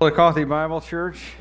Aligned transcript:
The 0.00 0.10
Coffee 0.10 0.44
Bible 0.44 0.80
Church. 0.80 1.34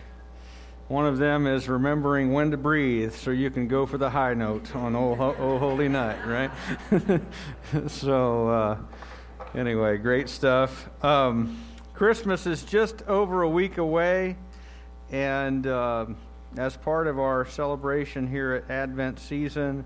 One 0.89 1.05
of 1.05 1.17
them 1.17 1.47
is 1.47 1.69
remembering 1.69 2.33
when 2.33 2.51
to 2.51 2.57
breathe 2.57 3.13
so 3.13 3.31
you 3.31 3.49
can 3.49 3.69
go 3.69 3.85
for 3.85 3.97
the 3.97 4.09
high 4.09 4.33
note 4.33 4.75
on 4.75 4.97
Oh, 4.97 5.15
oh 5.39 5.57
Holy 5.57 5.87
Night, 5.87 6.17
right? 6.27 6.51
so, 7.87 8.49
uh, 8.49 8.77
anyway, 9.55 9.95
great 9.95 10.27
stuff. 10.27 10.89
Um, 11.01 11.57
Christmas 11.93 12.45
is 12.45 12.63
just 12.63 13.01
over 13.03 13.43
a 13.43 13.49
week 13.49 13.77
away, 13.77 14.35
and 15.09 15.65
uh, 15.65 16.07
as 16.57 16.75
part 16.75 17.07
of 17.07 17.17
our 17.17 17.45
celebration 17.45 18.27
here 18.27 18.55
at 18.55 18.69
Advent 18.69 19.19
season, 19.19 19.85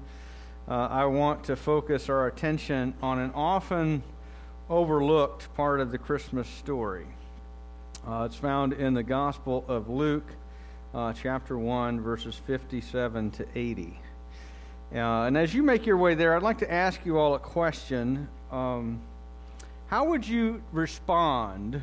uh, 0.68 0.87
I 0.89 1.05
want 1.05 1.43
to 1.43 1.55
focus 1.55 2.10
our 2.10 2.25
attention 2.25 2.96
on 3.04 3.19
an 3.19 3.33
often 3.36 4.01
overlooked 4.68 5.54
part 5.54 5.79
of 5.79 5.92
the 5.92 6.00
Christmas 6.00 6.47
story. 6.47 7.05
Uh, 8.06 8.24
it's 8.25 8.36
found 8.36 8.74
in 8.74 8.93
the 8.93 9.04
Gospel 9.04 9.64
of 9.70 9.89
Luke, 9.89 10.28
uh, 10.93 11.14
chapter 11.14 11.57
1, 11.57 12.02
verses 12.02 12.36
57 12.36 13.32
to 13.32 13.48
80. 13.56 13.98
Uh, 14.93 14.98
and 14.98 15.38
as 15.38 15.54
you 15.54 15.64
make 15.64 15.86
your 15.86 15.96
way 15.96 16.14
there, 16.14 16.36
I'd 16.36 16.43
like 16.43 16.57
to 16.57 16.71
ask 16.71 17.06
you 17.06 17.18
all 17.18 17.34
a 17.34 17.39
question. 17.39 18.28
Um, 18.52 19.00
how 19.88 20.04
would 20.04 20.28
you 20.28 20.62
respond 20.74 21.82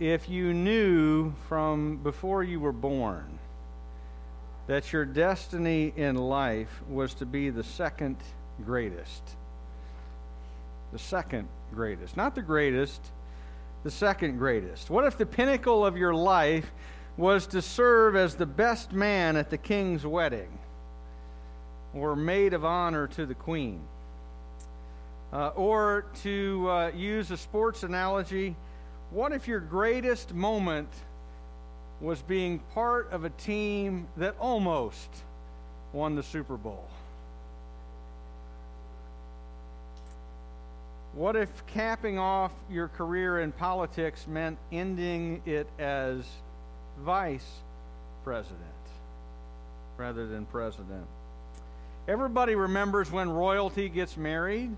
if 0.00 0.28
you 0.28 0.52
knew 0.52 1.32
from 1.48 1.98
before 1.98 2.42
you 2.42 2.58
were 2.58 2.72
born 2.72 3.38
that 4.66 4.92
your 4.92 5.04
destiny 5.04 5.92
in 5.94 6.16
life 6.16 6.82
was 6.88 7.14
to 7.14 7.26
be 7.26 7.50
the 7.50 7.62
second 7.62 8.16
greatest? 8.66 9.22
The 10.90 10.98
second 10.98 11.46
greatest. 11.72 12.16
Not 12.16 12.34
the 12.34 12.42
greatest 12.42 13.00
the 13.84 13.90
second 13.90 14.38
greatest? 14.38 14.90
What 14.90 15.04
if 15.04 15.16
the 15.16 15.26
pinnacle 15.26 15.86
of 15.86 15.96
your 15.96 16.14
life 16.14 16.72
was 17.16 17.46
to 17.48 17.62
serve 17.62 18.16
as 18.16 18.34
the 18.34 18.46
best 18.46 18.92
man 18.92 19.36
at 19.36 19.50
the 19.50 19.58
king's 19.58 20.04
wedding 20.04 20.58
or 21.94 22.16
maid 22.16 22.54
of 22.54 22.64
honor 22.64 23.06
to 23.08 23.26
the 23.26 23.34
queen? 23.34 23.80
Uh, 25.32 25.48
or 25.48 26.06
to 26.22 26.68
uh, 26.70 26.88
use 26.94 27.30
a 27.30 27.36
sports 27.36 27.82
analogy, 27.82 28.56
what 29.10 29.32
if 29.32 29.46
your 29.46 29.60
greatest 29.60 30.34
moment 30.34 30.88
was 32.00 32.22
being 32.22 32.58
part 32.72 33.10
of 33.12 33.24
a 33.24 33.30
team 33.30 34.06
that 34.16 34.34
almost 34.38 35.08
won 35.92 36.14
the 36.14 36.22
Super 36.22 36.56
Bowl? 36.56 36.88
What 41.14 41.36
if 41.36 41.64
capping 41.68 42.18
off 42.18 42.50
your 42.68 42.88
career 42.88 43.40
in 43.40 43.52
politics 43.52 44.26
meant 44.26 44.58
ending 44.72 45.42
it 45.46 45.68
as 45.78 46.24
vice 47.04 47.48
president 48.24 48.58
rather 49.96 50.26
than 50.26 50.44
president? 50.46 51.06
Everybody 52.08 52.56
remembers 52.56 53.12
when 53.12 53.30
royalty 53.30 53.88
gets 53.88 54.16
married. 54.16 54.76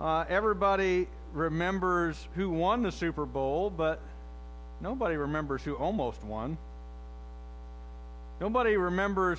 Uh, 0.00 0.24
everybody 0.28 1.06
remembers 1.32 2.26
who 2.34 2.50
won 2.50 2.82
the 2.82 2.90
Super 2.90 3.24
Bowl, 3.24 3.70
but 3.70 4.00
nobody 4.80 5.16
remembers 5.16 5.62
who 5.62 5.76
almost 5.76 6.22
won. 6.24 6.58
Nobody 8.40 8.76
remembers 8.76 9.38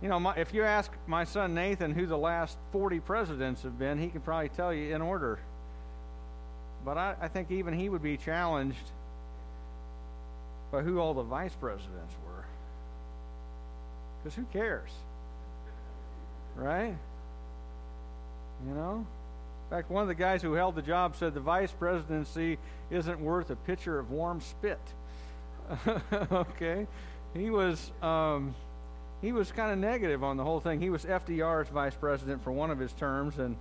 you 0.00 0.08
know, 0.08 0.20
my, 0.20 0.34
if 0.36 0.54
you 0.54 0.62
ask 0.62 0.92
my 1.06 1.24
son 1.24 1.54
Nathan 1.54 1.92
who 1.92 2.06
the 2.06 2.18
last 2.18 2.56
40 2.72 3.00
presidents 3.00 3.62
have 3.62 3.78
been, 3.78 3.98
he 3.98 4.08
could 4.08 4.24
probably 4.24 4.48
tell 4.48 4.72
you 4.72 4.94
in 4.94 5.02
order. 5.02 5.38
But 6.84 6.96
I, 6.96 7.16
I 7.20 7.28
think 7.28 7.50
even 7.50 7.74
he 7.74 7.88
would 7.88 8.02
be 8.02 8.16
challenged 8.16 8.92
by 10.70 10.82
who 10.82 11.00
all 11.00 11.14
the 11.14 11.22
vice 11.22 11.54
presidents 11.54 12.14
were. 12.24 12.44
Because 14.22 14.36
who 14.36 14.44
cares? 14.52 14.90
Right? 16.54 16.96
You 18.66 18.74
know? 18.74 19.06
In 19.66 19.76
fact, 19.76 19.90
one 19.90 20.02
of 20.02 20.08
the 20.08 20.14
guys 20.14 20.42
who 20.42 20.54
held 20.54 20.76
the 20.76 20.82
job 20.82 21.16
said 21.16 21.34
the 21.34 21.40
vice 21.40 21.72
presidency 21.72 22.58
isn't 22.90 23.20
worth 23.20 23.50
a 23.50 23.56
pitcher 23.56 23.98
of 23.98 24.10
warm 24.10 24.40
spit. 24.40 24.80
okay? 26.32 26.86
He 27.34 27.50
was. 27.50 27.90
Um, 28.00 28.54
he 29.20 29.32
was 29.32 29.50
kind 29.50 29.72
of 29.72 29.78
negative 29.78 30.22
on 30.22 30.36
the 30.36 30.44
whole 30.44 30.60
thing. 30.60 30.80
He 30.80 30.90
was 30.90 31.04
FDR's 31.04 31.68
vice 31.68 31.94
president 31.94 32.42
for 32.44 32.52
one 32.52 32.70
of 32.70 32.78
his 32.78 32.92
terms, 32.92 33.38
and 33.38 33.56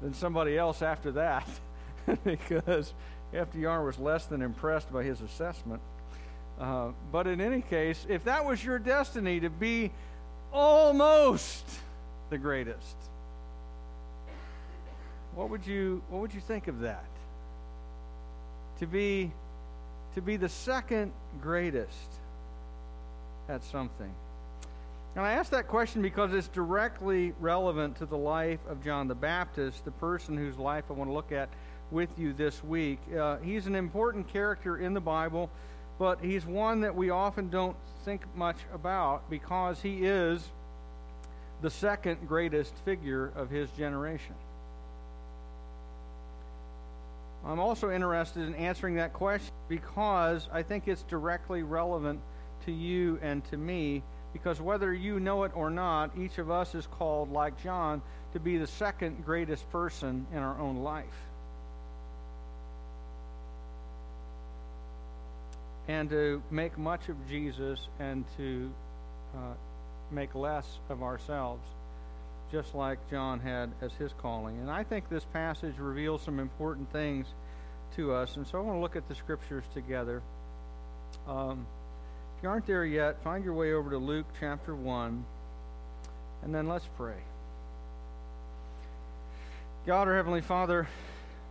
then 0.00 0.14
somebody 0.14 0.56
else 0.56 0.82
after 0.82 1.12
that, 1.12 1.48
because 2.24 2.92
FDR 3.34 3.84
was 3.84 3.98
less 3.98 4.26
than 4.26 4.42
impressed 4.42 4.92
by 4.92 5.02
his 5.02 5.20
assessment. 5.20 5.80
Uh, 6.60 6.90
but 7.12 7.26
in 7.26 7.40
any 7.40 7.62
case, 7.62 8.06
if 8.08 8.24
that 8.24 8.44
was 8.44 8.64
your 8.64 8.78
destiny 8.78 9.40
to 9.40 9.50
be 9.50 9.90
almost 10.52 11.66
the 12.30 12.38
greatest, 12.38 12.96
what 15.34 15.50
would 15.50 15.66
you 15.66 16.02
what 16.08 16.22
would 16.22 16.32
you 16.32 16.40
think 16.40 16.66
of 16.66 16.80
that? 16.80 17.04
To 18.78 18.86
be 18.86 19.30
to 20.14 20.22
be 20.22 20.36
the 20.36 20.48
second 20.48 21.12
greatest 21.42 22.08
at 23.48 23.62
something. 23.64 24.14
And 25.16 25.24
I 25.24 25.32
ask 25.32 25.50
that 25.52 25.66
question 25.66 26.02
because 26.02 26.34
it's 26.34 26.48
directly 26.48 27.32
relevant 27.40 27.96
to 27.96 28.06
the 28.06 28.18
life 28.18 28.60
of 28.68 28.84
John 28.84 29.08
the 29.08 29.14
Baptist, 29.14 29.82
the 29.86 29.90
person 29.92 30.36
whose 30.36 30.58
life 30.58 30.84
I 30.90 30.92
want 30.92 31.08
to 31.08 31.14
look 31.14 31.32
at 31.32 31.48
with 31.90 32.10
you 32.18 32.34
this 32.34 32.62
week. 32.62 32.98
Uh, 33.18 33.38
he's 33.38 33.66
an 33.66 33.74
important 33.74 34.28
character 34.28 34.76
in 34.76 34.92
the 34.92 35.00
Bible, 35.00 35.48
but 35.98 36.20
he's 36.20 36.44
one 36.44 36.82
that 36.82 36.94
we 36.94 37.08
often 37.08 37.48
don't 37.48 37.76
think 38.04 38.26
much 38.36 38.58
about 38.74 39.28
because 39.30 39.80
he 39.80 40.04
is 40.04 40.46
the 41.62 41.70
second 41.70 42.28
greatest 42.28 42.74
figure 42.84 43.32
of 43.36 43.48
his 43.48 43.70
generation. 43.70 44.34
I'm 47.42 47.58
also 47.58 47.90
interested 47.90 48.42
in 48.42 48.54
answering 48.56 48.96
that 48.96 49.14
question 49.14 49.54
because 49.66 50.46
I 50.52 50.62
think 50.62 50.88
it's 50.88 51.04
directly 51.04 51.62
relevant 51.62 52.20
to 52.66 52.72
you 52.72 53.18
and 53.22 53.42
to 53.46 53.56
me 53.56 54.02
because 54.36 54.60
whether 54.60 54.92
you 54.92 55.18
know 55.18 55.44
it 55.44 55.52
or 55.54 55.70
not, 55.70 56.10
each 56.18 56.36
of 56.36 56.50
us 56.50 56.74
is 56.74 56.86
called, 56.86 57.32
like 57.32 57.62
John, 57.62 58.02
to 58.34 58.38
be 58.38 58.58
the 58.58 58.66
second 58.66 59.24
greatest 59.24 59.68
person 59.72 60.26
in 60.30 60.38
our 60.38 60.60
own 60.60 60.82
life. 60.82 61.06
And 65.88 66.10
to 66.10 66.42
make 66.50 66.76
much 66.76 67.08
of 67.08 67.16
Jesus 67.30 67.80
and 67.98 68.26
to 68.36 68.70
uh, 69.34 69.54
make 70.10 70.34
less 70.34 70.66
of 70.90 71.02
ourselves, 71.02 71.66
just 72.52 72.74
like 72.74 72.98
John 73.08 73.40
had 73.40 73.70
as 73.80 73.92
his 73.94 74.12
calling. 74.18 74.58
And 74.58 74.70
I 74.70 74.84
think 74.84 75.08
this 75.08 75.24
passage 75.32 75.78
reveals 75.78 76.20
some 76.20 76.40
important 76.40 76.92
things 76.92 77.26
to 77.96 78.12
us. 78.12 78.36
And 78.36 78.46
so 78.46 78.58
I 78.58 78.60
want 78.60 78.76
to 78.76 78.82
look 78.82 78.96
at 78.96 79.08
the 79.08 79.14
scriptures 79.14 79.64
together. 79.72 80.20
Um, 81.26 81.66
you 82.46 82.50
aren't 82.52 82.66
there 82.66 82.84
yet, 82.84 83.20
find 83.24 83.44
your 83.44 83.54
way 83.54 83.72
over 83.72 83.90
to 83.90 83.98
Luke 83.98 84.26
chapter 84.38 84.72
1, 84.72 85.24
and 86.44 86.54
then 86.54 86.68
let's 86.68 86.86
pray. 86.96 87.16
God, 89.84 90.06
our 90.06 90.14
Heavenly 90.14 90.42
Father, 90.42 90.86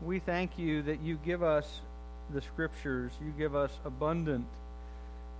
we 0.01 0.19
thank 0.19 0.57
you 0.57 0.83
that 0.83 1.01
you 1.01 1.19
give 1.25 1.43
us 1.43 1.81
the 2.33 2.41
scriptures, 2.41 3.11
you 3.21 3.33
give 3.37 3.57
us 3.57 3.71
abundant 3.83 4.45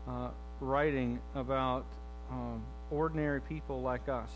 uh, 0.10 0.28
writing 0.60 1.20
about 1.36 1.86
um, 2.30 2.62
ordinary 2.92 3.40
people 3.40 3.82
like 3.82 4.10
us, 4.10 4.30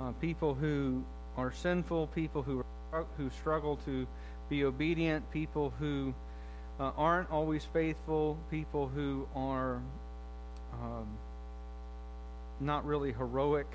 uh, 0.00 0.12
people 0.12 0.54
who 0.54 1.04
are 1.36 1.52
sinful, 1.52 2.06
people 2.06 2.40
who, 2.40 2.64
who 3.18 3.28
struggle 3.38 3.78
to 3.84 4.06
be 4.48 4.64
obedient, 4.64 5.30
people 5.30 5.74
who 5.78 6.14
uh, 6.80 6.90
aren't 6.96 7.30
always 7.30 7.64
faithful, 7.72 8.36
people 8.50 8.88
who 8.88 9.28
are 9.34 9.80
um, 10.72 11.06
not 12.60 12.84
really 12.84 13.12
heroic 13.12 13.66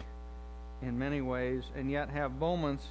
in 0.82 0.98
many 0.98 1.22
ways, 1.22 1.64
and 1.76 1.90
yet 1.90 2.10
have 2.10 2.34
moments 2.40 2.86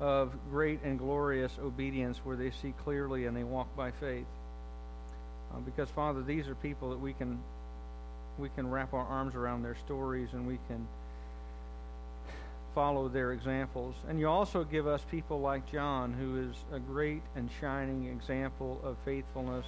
of 0.00 0.32
great 0.50 0.82
and 0.82 0.98
glorious 0.98 1.52
obedience 1.62 2.18
where 2.24 2.36
they 2.36 2.50
see 2.50 2.72
clearly 2.84 3.26
and 3.26 3.36
they 3.36 3.44
walk 3.44 3.74
by 3.76 3.90
faith. 3.90 4.26
Uh, 5.52 5.58
because 5.60 5.90
Father, 5.90 6.22
these 6.22 6.48
are 6.48 6.54
people 6.56 6.90
that 6.90 7.00
we 7.00 7.12
can 7.12 7.38
we 8.38 8.48
can 8.50 8.70
wrap 8.70 8.94
our 8.94 9.04
arms 9.04 9.34
around 9.34 9.62
their 9.62 9.76
stories 9.84 10.28
and 10.32 10.46
we 10.46 10.58
can 10.68 10.86
follow 12.74 13.08
their 13.08 13.32
examples. 13.32 13.94
And 14.08 14.18
you 14.18 14.28
also 14.28 14.64
give 14.64 14.86
us 14.86 15.02
people 15.10 15.40
like 15.40 15.70
John, 15.70 16.12
who 16.12 16.48
is 16.48 16.56
a 16.72 16.78
great 16.78 17.22
and 17.36 17.48
shining 17.60 18.06
example 18.06 18.80
of 18.84 18.96
faithfulness, 19.04 19.66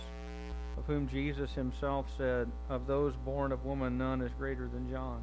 of 0.76 0.84
whom 0.86 1.08
Jesus 1.08 1.52
himself 1.52 2.06
said, 2.16 2.50
Of 2.68 2.86
those 2.86 3.14
born 3.24 3.52
of 3.52 3.64
woman, 3.64 3.98
none 3.98 4.20
is 4.20 4.30
greater 4.38 4.68
than 4.68 4.90
John. 4.90 5.20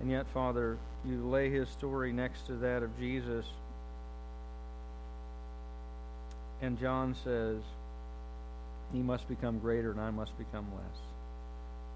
And 0.00 0.10
yet, 0.10 0.26
Father, 0.32 0.78
you 1.04 1.28
lay 1.28 1.50
his 1.50 1.68
story 1.68 2.12
next 2.12 2.46
to 2.46 2.54
that 2.54 2.82
of 2.82 2.98
Jesus. 2.98 3.46
And 6.62 6.78
John 6.78 7.14
says, 7.24 7.58
He 8.92 9.00
must 9.00 9.28
become 9.28 9.58
greater 9.58 9.90
and 9.90 10.00
I 10.00 10.10
must 10.10 10.36
become 10.38 10.66
less. 10.74 10.98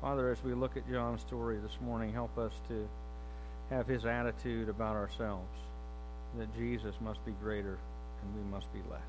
Father, 0.00 0.30
as 0.30 0.42
we 0.44 0.54
look 0.54 0.76
at 0.76 0.88
John's 0.90 1.20
story 1.22 1.56
this 1.56 1.76
morning, 1.80 2.12
help 2.12 2.36
us 2.38 2.52
to 2.68 2.88
have 3.70 3.86
his 3.86 4.04
attitude 4.04 4.68
about 4.68 4.96
ourselves 4.96 5.48
that 6.38 6.54
Jesus 6.56 6.94
must 7.00 7.24
be 7.24 7.32
greater 7.42 7.78
and 8.22 8.34
we 8.34 8.50
must 8.50 8.72
be 8.72 8.80
less. 8.90 9.00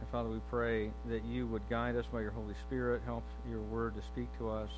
And 0.00 0.08
Father, 0.10 0.28
we 0.28 0.40
pray 0.50 0.90
that 1.08 1.24
you 1.24 1.46
would 1.46 1.62
guide 1.70 1.96
us 1.96 2.06
by 2.12 2.20
your 2.20 2.30
Holy 2.30 2.54
Spirit, 2.66 3.02
help 3.04 3.24
your 3.48 3.60
word 3.60 3.94
to 3.96 4.02
speak 4.02 4.26
to 4.38 4.50
us 4.50 4.70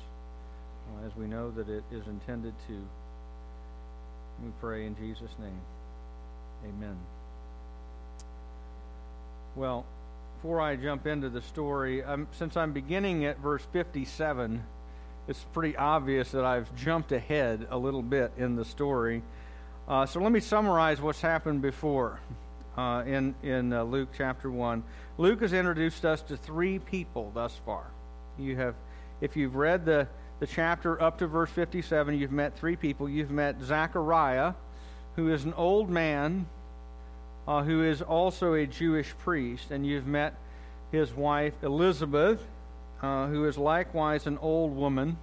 uh, 0.87 1.05
as 1.05 1.15
we 1.15 1.25
know 1.25 1.51
that 1.51 1.67
it 1.69 1.83
is 1.91 2.05
intended 2.07 2.53
to. 2.67 2.73
We 4.43 4.51
pray 4.59 4.85
in 4.85 4.95
Jesus' 4.97 5.31
name. 5.39 5.61
Amen. 6.65 6.97
Well, 9.55 9.85
before 10.35 10.61
I 10.61 10.75
jump 10.75 11.07
into 11.07 11.29
the 11.29 11.41
story, 11.41 12.03
um, 12.03 12.27
since 12.37 12.57
I'm 12.57 12.73
beginning 12.73 13.25
at 13.25 13.39
verse 13.39 13.63
57, 13.71 14.63
it's 15.27 15.43
pretty 15.53 15.75
obvious 15.75 16.31
that 16.31 16.45
I've 16.45 16.73
jumped 16.75 17.11
ahead 17.11 17.67
a 17.69 17.77
little 17.77 18.01
bit 18.01 18.31
in 18.37 18.55
the 18.55 18.65
story. 18.65 19.23
Uh, 19.87 20.05
so 20.05 20.19
let 20.19 20.31
me 20.31 20.39
summarize 20.39 21.01
what's 21.01 21.21
happened 21.21 21.61
before 21.61 22.19
uh, 22.77 23.03
in, 23.05 23.35
in 23.43 23.73
uh, 23.73 23.83
Luke 23.83 24.09
chapter 24.17 24.49
1. 24.51 24.83
Luke 25.17 25.41
has 25.41 25.53
introduced 25.53 26.05
us 26.05 26.21
to 26.23 26.37
three 26.37 26.79
people 26.79 27.31
thus 27.33 27.59
far. 27.65 27.85
You 28.37 28.55
have, 28.57 28.75
if 29.21 29.35
you've 29.35 29.55
read 29.55 29.85
the, 29.85 30.07
the 30.39 30.47
chapter 30.47 31.01
up 31.01 31.17
to 31.19 31.27
verse 31.27 31.49
57, 31.49 32.17
you've 32.17 32.31
met 32.31 32.57
three 32.57 32.75
people. 32.75 33.07
You've 33.07 33.31
met 33.31 33.61
Zechariah, 33.61 34.53
who 35.15 35.31
is 35.31 35.45
an 35.45 35.53
old 35.53 35.89
man 35.89 36.47
uh, 37.47 37.63
who 37.63 37.83
is 37.83 38.01
also 38.01 38.53
a 38.53 38.65
Jewish 38.65 39.15
priest, 39.19 39.71
and 39.71 39.85
you've 39.85 40.07
met 40.07 40.35
his 40.91 41.13
wife 41.13 41.53
Elizabeth, 41.63 42.45
uh, 43.05 43.27
who 43.27 43.45
is 43.45 43.57
likewise 43.57 44.25
an 44.25 44.39
old 44.39 44.75
woman, 44.75 45.17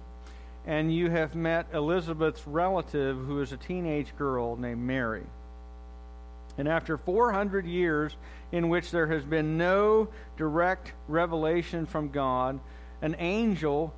and 0.65 0.93
you 0.93 1.09
have 1.09 1.35
met 1.35 1.67
Elizabeth's 1.73 2.47
relative, 2.47 3.17
who 3.17 3.41
is 3.41 3.51
a 3.51 3.57
teenage 3.57 4.15
girl 4.17 4.55
named 4.55 4.81
Mary. 4.81 5.23
And 6.57 6.67
after 6.67 6.97
400 6.97 7.65
years 7.65 8.15
in 8.53 8.69
which 8.69 8.91
there 8.91 9.07
has 9.07 9.25
been 9.25 9.57
no 9.57 10.07
direct 10.37 10.93
revelation 11.09 11.85
from 11.85 12.09
God, 12.09 12.59
an 13.01 13.17
angel 13.19 13.93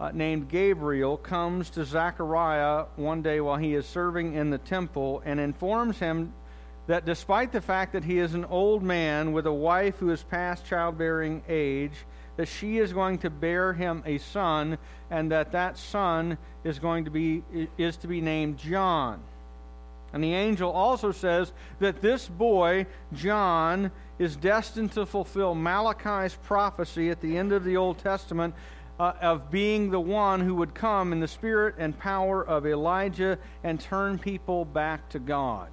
uh, 0.00 0.12
named 0.12 0.48
Gabriel 0.48 1.18
comes 1.18 1.68
to 1.70 1.84
Zechariah 1.84 2.86
one 2.96 3.20
day 3.20 3.40
while 3.40 3.56
he 3.56 3.74
is 3.74 3.84
serving 3.86 4.34
in 4.34 4.48
the 4.48 4.58
temple 4.58 5.22
and 5.26 5.38
informs 5.38 5.98
him 5.98 6.32
that 6.86 7.04
despite 7.04 7.52
the 7.52 7.60
fact 7.60 7.92
that 7.92 8.04
he 8.04 8.18
is 8.18 8.32
an 8.32 8.46
old 8.46 8.82
man 8.82 9.32
with 9.32 9.46
a 9.46 9.52
wife 9.52 9.96
who 9.96 10.10
is 10.10 10.22
past 10.22 10.64
childbearing 10.64 11.42
age, 11.48 11.92
that 12.36 12.48
she 12.48 12.78
is 12.78 12.92
going 12.92 13.18
to 13.18 13.30
bear 13.30 13.72
him 13.72 14.02
a 14.06 14.18
son, 14.18 14.78
and 15.10 15.30
that 15.32 15.52
that 15.52 15.78
son 15.78 16.38
is 16.64 16.78
going 16.78 17.04
to 17.04 17.10
be 17.10 17.42
is 17.78 17.96
to 17.98 18.08
be 18.08 18.20
named 18.20 18.58
John. 18.58 19.20
And 20.12 20.22
the 20.22 20.34
angel 20.34 20.70
also 20.70 21.12
says 21.12 21.52
that 21.80 22.00
this 22.00 22.28
boy, 22.28 22.86
John, 23.12 23.90
is 24.18 24.36
destined 24.36 24.92
to 24.92 25.04
fulfill 25.04 25.54
Malachi's 25.54 26.34
prophecy 26.44 27.10
at 27.10 27.20
the 27.20 27.36
end 27.36 27.52
of 27.52 27.64
the 27.64 27.76
Old 27.76 27.98
Testament 27.98 28.54
uh, 28.98 29.12
of 29.20 29.50
being 29.50 29.90
the 29.90 30.00
one 30.00 30.40
who 30.40 30.54
would 30.54 30.74
come 30.74 31.12
in 31.12 31.20
the 31.20 31.28
spirit 31.28 31.74
and 31.78 31.98
power 31.98 32.46
of 32.46 32.66
Elijah 32.66 33.38
and 33.62 33.78
turn 33.78 34.18
people 34.18 34.64
back 34.64 35.08
to 35.10 35.18
God. 35.18 35.68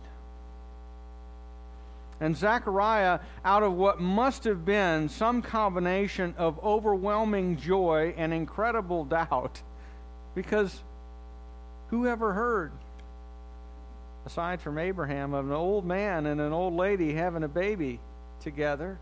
And 2.24 2.38
Zechariah, 2.38 3.20
out 3.44 3.64
of 3.64 3.74
what 3.74 4.00
must 4.00 4.46
have 4.46 4.64
been 4.64 5.10
some 5.10 5.42
combination 5.42 6.34
of 6.38 6.58
overwhelming 6.64 7.58
joy 7.58 8.14
and 8.16 8.34
incredible 8.34 9.04
doubt, 9.20 9.62
because 10.34 10.82
who 11.90 12.08
ever 12.08 12.32
heard, 12.32 12.72
aside 14.26 14.62
from 14.62 14.78
Abraham, 14.78 15.34
of 15.34 15.48
an 15.48 15.52
old 15.52 15.86
man 15.86 16.26
and 16.26 16.40
an 16.40 16.54
old 16.54 16.76
lady 16.76 17.14
having 17.14 17.44
a 17.44 17.50
baby 17.50 18.00
together? 18.40 18.98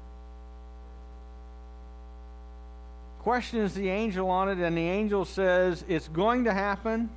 Questions 3.20 3.76
the 3.76 3.88
angel 3.88 4.32
on 4.32 4.50
it, 4.50 4.58
and 4.58 4.76
the 4.76 4.82
angel 4.82 5.26
says, 5.26 5.86
It's 5.88 6.08
going 6.08 6.46
to 6.46 6.54
happen. 6.56 7.08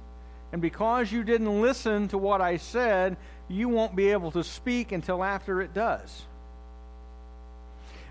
And 0.53 0.61
because 0.61 1.11
you 1.11 1.25
didn't 1.25 1.63
listen 1.63 2.09
to 2.09 2.19
what 2.19 2.43
I 2.43 2.59
said, 2.59 3.17
you 3.49 3.69
won't 3.69 3.95
be 3.95 4.11
able 4.11 4.31
to 4.33 4.43
speak 4.43 4.93
until 4.93 5.23
after 5.23 5.61
it 5.61 5.75
does. 5.75 6.23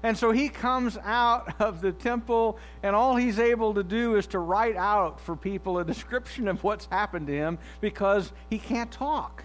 And 0.04 0.18
so 0.18 0.32
he 0.32 0.50
comes 0.50 0.98
out 0.98 1.56
of 1.62 1.82
the 1.82 1.94
temple, 1.94 2.60
and 2.84 2.96
all 2.96 3.16
he's 3.16 3.40
able 3.40 3.74
to 3.76 3.84
do 3.84 4.16
is 4.16 4.28
to 4.28 4.40
write 4.40 4.76
out 4.76 5.20
for 5.22 5.36
people 5.36 5.80
a 5.80 5.86
description 5.86 6.48
of 6.48 6.64
what's 6.64 6.86
happened 6.86 7.28
to 7.28 7.34
him 7.34 7.58
because 7.80 8.32
he 8.50 8.60
can't 8.60 8.92
talk. 8.92 9.44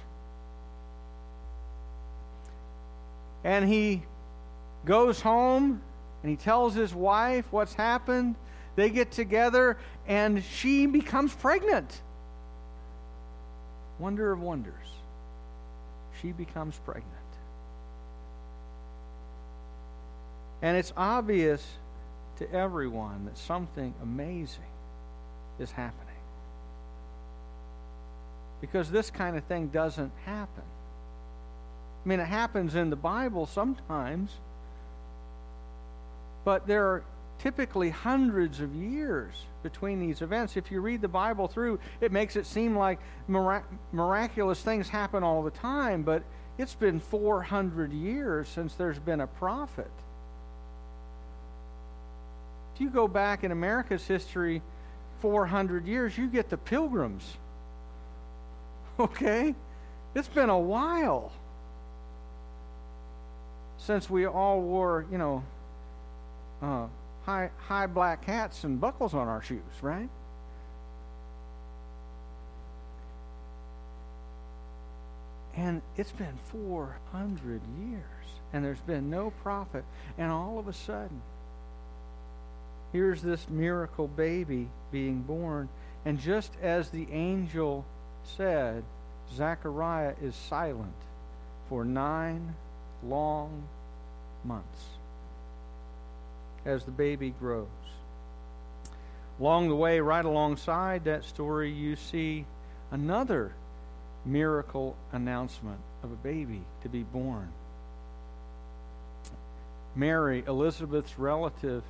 And 3.44 3.68
he 3.68 4.02
goes 4.84 5.20
home 5.20 5.80
and 6.22 6.30
he 6.30 6.36
tells 6.36 6.74
his 6.74 6.92
wife 6.92 7.46
what's 7.52 7.72
happened. 7.72 8.34
They 8.74 8.90
get 8.90 9.12
together, 9.12 9.76
and 10.06 10.42
she 10.42 10.86
becomes 10.86 11.34
pregnant. 11.34 12.00
Wonder 13.98 14.32
of 14.32 14.40
wonders 14.40 14.97
she 16.20 16.32
becomes 16.32 16.78
pregnant. 16.84 17.06
And 20.60 20.76
it's 20.76 20.92
obvious 20.96 21.64
to 22.38 22.52
everyone 22.52 23.26
that 23.26 23.38
something 23.38 23.94
amazing 24.02 24.64
is 25.58 25.70
happening. 25.70 26.04
Because 28.60 28.90
this 28.90 29.10
kind 29.10 29.36
of 29.36 29.44
thing 29.44 29.68
doesn't 29.68 30.12
happen. 30.24 30.64
I 32.04 32.08
mean, 32.08 32.20
it 32.20 32.26
happens 32.26 32.74
in 32.74 32.90
the 32.90 32.96
Bible 32.96 33.46
sometimes, 33.46 34.30
but 36.44 36.66
there 36.66 36.86
are 36.86 37.04
typically 37.38 37.90
hundreds 37.90 38.60
of 38.60 38.74
years 38.74 39.34
between 39.62 40.00
these 40.00 40.22
events. 40.22 40.56
If 40.56 40.70
you 40.70 40.80
read 40.80 41.00
the 41.00 41.08
Bible 41.08 41.48
through, 41.48 41.78
it 42.00 42.12
makes 42.12 42.36
it 42.36 42.46
seem 42.46 42.76
like 42.76 42.98
mirac- 43.28 43.64
miraculous 43.92 44.60
things 44.60 44.88
happen 44.88 45.22
all 45.22 45.42
the 45.42 45.50
time, 45.50 46.02
but 46.02 46.22
it's 46.58 46.74
been 46.74 46.98
400 46.98 47.92
years 47.92 48.48
since 48.48 48.74
there's 48.74 48.98
been 48.98 49.20
a 49.20 49.26
prophet. 49.26 49.90
If 52.74 52.80
you 52.80 52.90
go 52.90 53.08
back 53.08 53.44
in 53.44 53.52
America's 53.52 54.06
history 54.06 54.62
400 55.20 55.86
years, 55.86 56.16
you 56.16 56.28
get 56.28 56.48
the 56.48 56.56
pilgrims. 56.58 57.24
Okay? 59.00 59.54
It's 60.16 60.26
been 60.26 60.50
a 60.50 60.58
while 60.58 61.30
since 63.76 64.10
we 64.10 64.26
all 64.26 64.60
wore, 64.60 65.06
you 65.12 65.18
know, 65.18 65.44
uh, 66.60 66.86
high, 67.28 67.50
high 67.58 67.86
black 67.86 68.24
hats 68.24 68.64
and 68.64 68.80
buckles 68.80 69.12
on 69.12 69.28
our 69.28 69.42
shoes, 69.42 69.60
right? 69.82 70.08
And 75.54 75.82
it's 75.98 76.12
been 76.12 76.38
400 76.50 77.60
years, 77.82 78.02
and 78.54 78.64
there's 78.64 78.80
been 78.80 79.10
no 79.10 79.30
prophet. 79.42 79.84
And 80.16 80.32
all 80.32 80.58
of 80.58 80.68
a 80.68 80.72
sudden, 80.72 81.20
here's 82.92 83.20
this 83.20 83.46
miracle 83.50 84.08
baby 84.08 84.68
being 84.90 85.20
born. 85.20 85.68
And 86.06 86.18
just 86.18 86.52
as 86.62 86.88
the 86.88 87.08
angel 87.12 87.84
said, 88.38 88.84
Zechariah 89.36 90.14
is 90.22 90.34
silent 90.34 90.94
for 91.68 91.84
nine 91.84 92.54
long 93.02 93.64
months 94.44 94.97
as 96.68 96.84
the 96.84 96.90
baby 96.90 97.34
grows. 97.40 97.66
Along 99.40 99.68
the 99.68 99.74
way, 99.74 100.00
right 100.00 100.24
alongside 100.24 101.04
that 101.04 101.24
story, 101.24 101.70
you 101.72 101.96
see 101.96 102.44
another 102.90 103.52
miracle 104.24 104.96
announcement 105.12 105.78
of 106.02 106.12
a 106.12 106.16
baby 106.16 106.60
to 106.82 106.88
be 106.88 107.02
born. 107.02 107.48
Mary, 109.96 110.44
Elizabeth's 110.46 111.18
relative, 111.18 111.82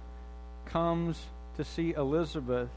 comes 0.67 1.21
to 1.57 1.65
see 1.65 1.93
Elizabeth 1.93 2.69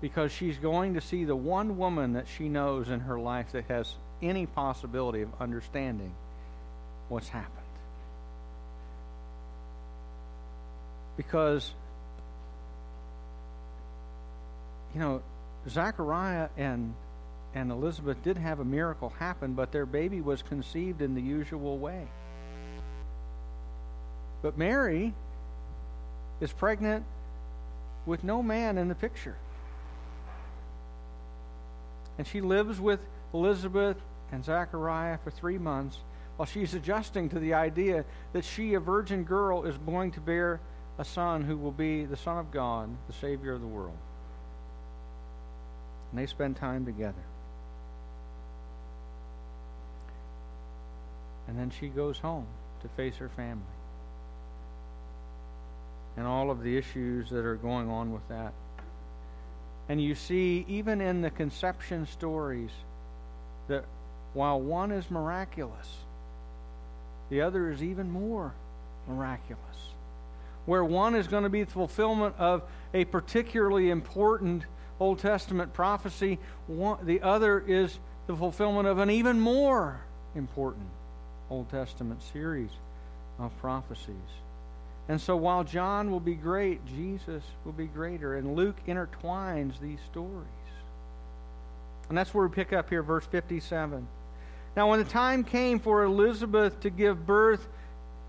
because 0.00 0.30
she's 0.30 0.58
going 0.58 0.94
to 0.94 1.00
see 1.00 1.24
the 1.24 1.34
one 1.34 1.78
woman 1.78 2.12
that 2.12 2.26
she 2.28 2.48
knows 2.48 2.88
in 2.88 3.00
her 3.00 3.18
life 3.18 3.52
that 3.52 3.64
has 3.64 3.94
any 4.22 4.46
possibility 4.46 5.22
of 5.22 5.30
understanding 5.40 6.12
what's 7.08 7.28
happened. 7.28 7.55
Because, 11.16 11.72
you 14.94 15.00
know, 15.00 15.22
Zechariah 15.68 16.48
and, 16.56 16.94
and 17.54 17.70
Elizabeth 17.70 18.22
did 18.22 18.36
have 18.36 18.60
a 18.60 18.64
miracle 18.64 19.10
happen, 19.18 19.54
but 19.54 19.72
their 19.72 19.86
baby 19.86 20.20
was 20.20 20.42
conceived 20.42 21.00
in 21.00 21.14
the 21.14 21.22
usual 21.22 21.78
way. 21.78 22.06
But 24.42 24.58
Mary 24.58 25.14
is 26.40 26.52
pregnant 26.52 27.04
with 28.04 28.22
no 28.22 28.42
man 28.42 28.78
in 28.78 28.88
the 28.88 28.94
picture. 28.94 29.36
And 32.18 32.26
she 32.26 32.40
lives 32.40 32.80
with 32.80 33.00
Elizabeth 33.34 33.96
and 34.32 34.44
Zechariah 34.44 35.18
for 35.22 35.30
three 35.30 35.58
months 35.58 35.98
while 36.36 36.46
she's 36.46 36.74
adjusting 36.74 37.28
to 37.30 37.38
the 37.38 37.54
idea 37.54 38.04
that 38.32 38.44
she, 38.44 38.74
a 38.74 38.80
virgin 38.80 39.24
girl, 39.24 39.64
is 39.64 39.76
going 39.78 40.12
to 40.12 40.20
bear 40.20 40.60
a 40.98 41.04
son 41.04 41.42
who 41.42 41.56
will 41.56 41.72
be 41.72 42.04
the 42.04 42.16
Son 42.16 42.38
of 42.38 42.50
God, 42.50 42.88
the 43.06 43.12
Savior 43.12 43.52
of 43.52 43.60
the 43.60 43.66
world. 43.66 43.96
And 46.10 46.20
they 46.20 46.26
spend 46.26 46.56
time 46.56 46.86
together. 46.86 47.14
And 51.48 51.58
then 51.58 51.70
she 51.70 51.88
goes 51.88 52.18
home 52.18 52.46
to 52.82 52.88
face 52.88 53.16
her 53.16 53.28
family 53.28 53.62
and 56.16 56.26
all 56.26 56.50
of 56.50 56.62
the 56.62 56.76
issues 56.76 57.30
that 57.30 57.44
are 57.44 57.56
going 57.56 57.90
on 57.90 58.12
with 58.12 58.26
that. 58.28 58.52
And 59.88 60.02
you 60.02 60.14
see, 60.14 60.64
even 60.66 61.00
in 61.00 61.20
the 61.20 61.30
conception 61.30 62.06
stories, 62.06 62.70
that 63.68 63.84
while 64.32 64.60
one 64.60 64.90
is 64.90 65.10
miraculous, 65.10 65.88
the 67.28 67.42
other 67.42 67.70
is 67.70 67.82
even 67.82 68.10
more 68.10 68.52
miraculous. 69.08 69.60
Where 70.66 70.84
one 70.84 71.14
is 71.14 71.26
going 71.26 71.44
to 71.44 71.48
be 71.48 71.64
the 71.64 71.70
fulfillment 71.70 72.34
of 72.38 72.62
a 72.92 73.04
particularly 73.04 73.90
important 73.90 74.64
Old 75.00 75.18
Testament 75.18 75.72
prophecy, 75.72 76.38
one, 76.66 76.98
the 77.04 77.22
other 77.22 77.60
is 77.60 77.98
the 78.26 78.36
fulfillment 78.36 78.88
of 78.88 78.98
an 78.98 79.10
even 79.10 79.38
more 79.38 80.00
important 80.34 80.88
Old 81.50 81.70
Testament 81.70 82.20
series 82.32 82.70
of 83.38 83.56
prophecies. 83.58 84.14
And 85.08 85.20
so 85.20 85.36
while 85.36 85.62
John 85.62 86.10
will 86.10 86.20
be 86.20 86.34
great, 86.34 86.84
Jesus 86.86 87.44
will 87.64 87.72
be 87.72 87.86
greater. 87.86 88.36
And 88.36 88.56
Luke 88.56 88.76
intertwines 88.88 89.78
these 89.80 90.00
stories. 90.10 90.46
And 92.08 92.18
that's 92.18 92.34
where 92.34 92.46
we 92.46 92.54
pick 92.54 92.72
up 92.72 92.88
here, 92.88 93.02
verse 93.02 93.26
57. 93.26 94.06
Now, 94.76 94.90
when 94.90 94.98
the 94.98 95.08
time 95.08 95.44
came 95.44 95.78
for 95.78 96.04
Elizabeth 96.04 96.80
to 96.80 96.90
give 96.90 97.24
birth, 97.26 97.66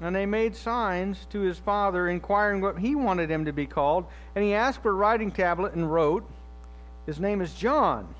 And 0.00 0.14
they 0.14 0.26
made 0.26 0.56
signs 0.56 1.26
to 1.30 1.40
his 1.40 1.58
father, 1.58 2.08
inquiring 2.08 2.60
what 2.60 2.78
he 2.78 2.94
wanted 2.94 3.30
him 3.30 3.44
to 3.44 3.52
be 3.52 3.66
called. 3.66 4.06
And 4.34 4.44
he 4.44 4.54
asked 4.54 4.82
for 4.82 4.90
a 4.90 4.94
writing 4.94 5.30
tablet 5.30 5.74
and 5.74 5.92
wrote, 5.92 6.28
His 7.06 7.20
name 7.20 7.40
is 7.40 7.54
John. 7.54 8.14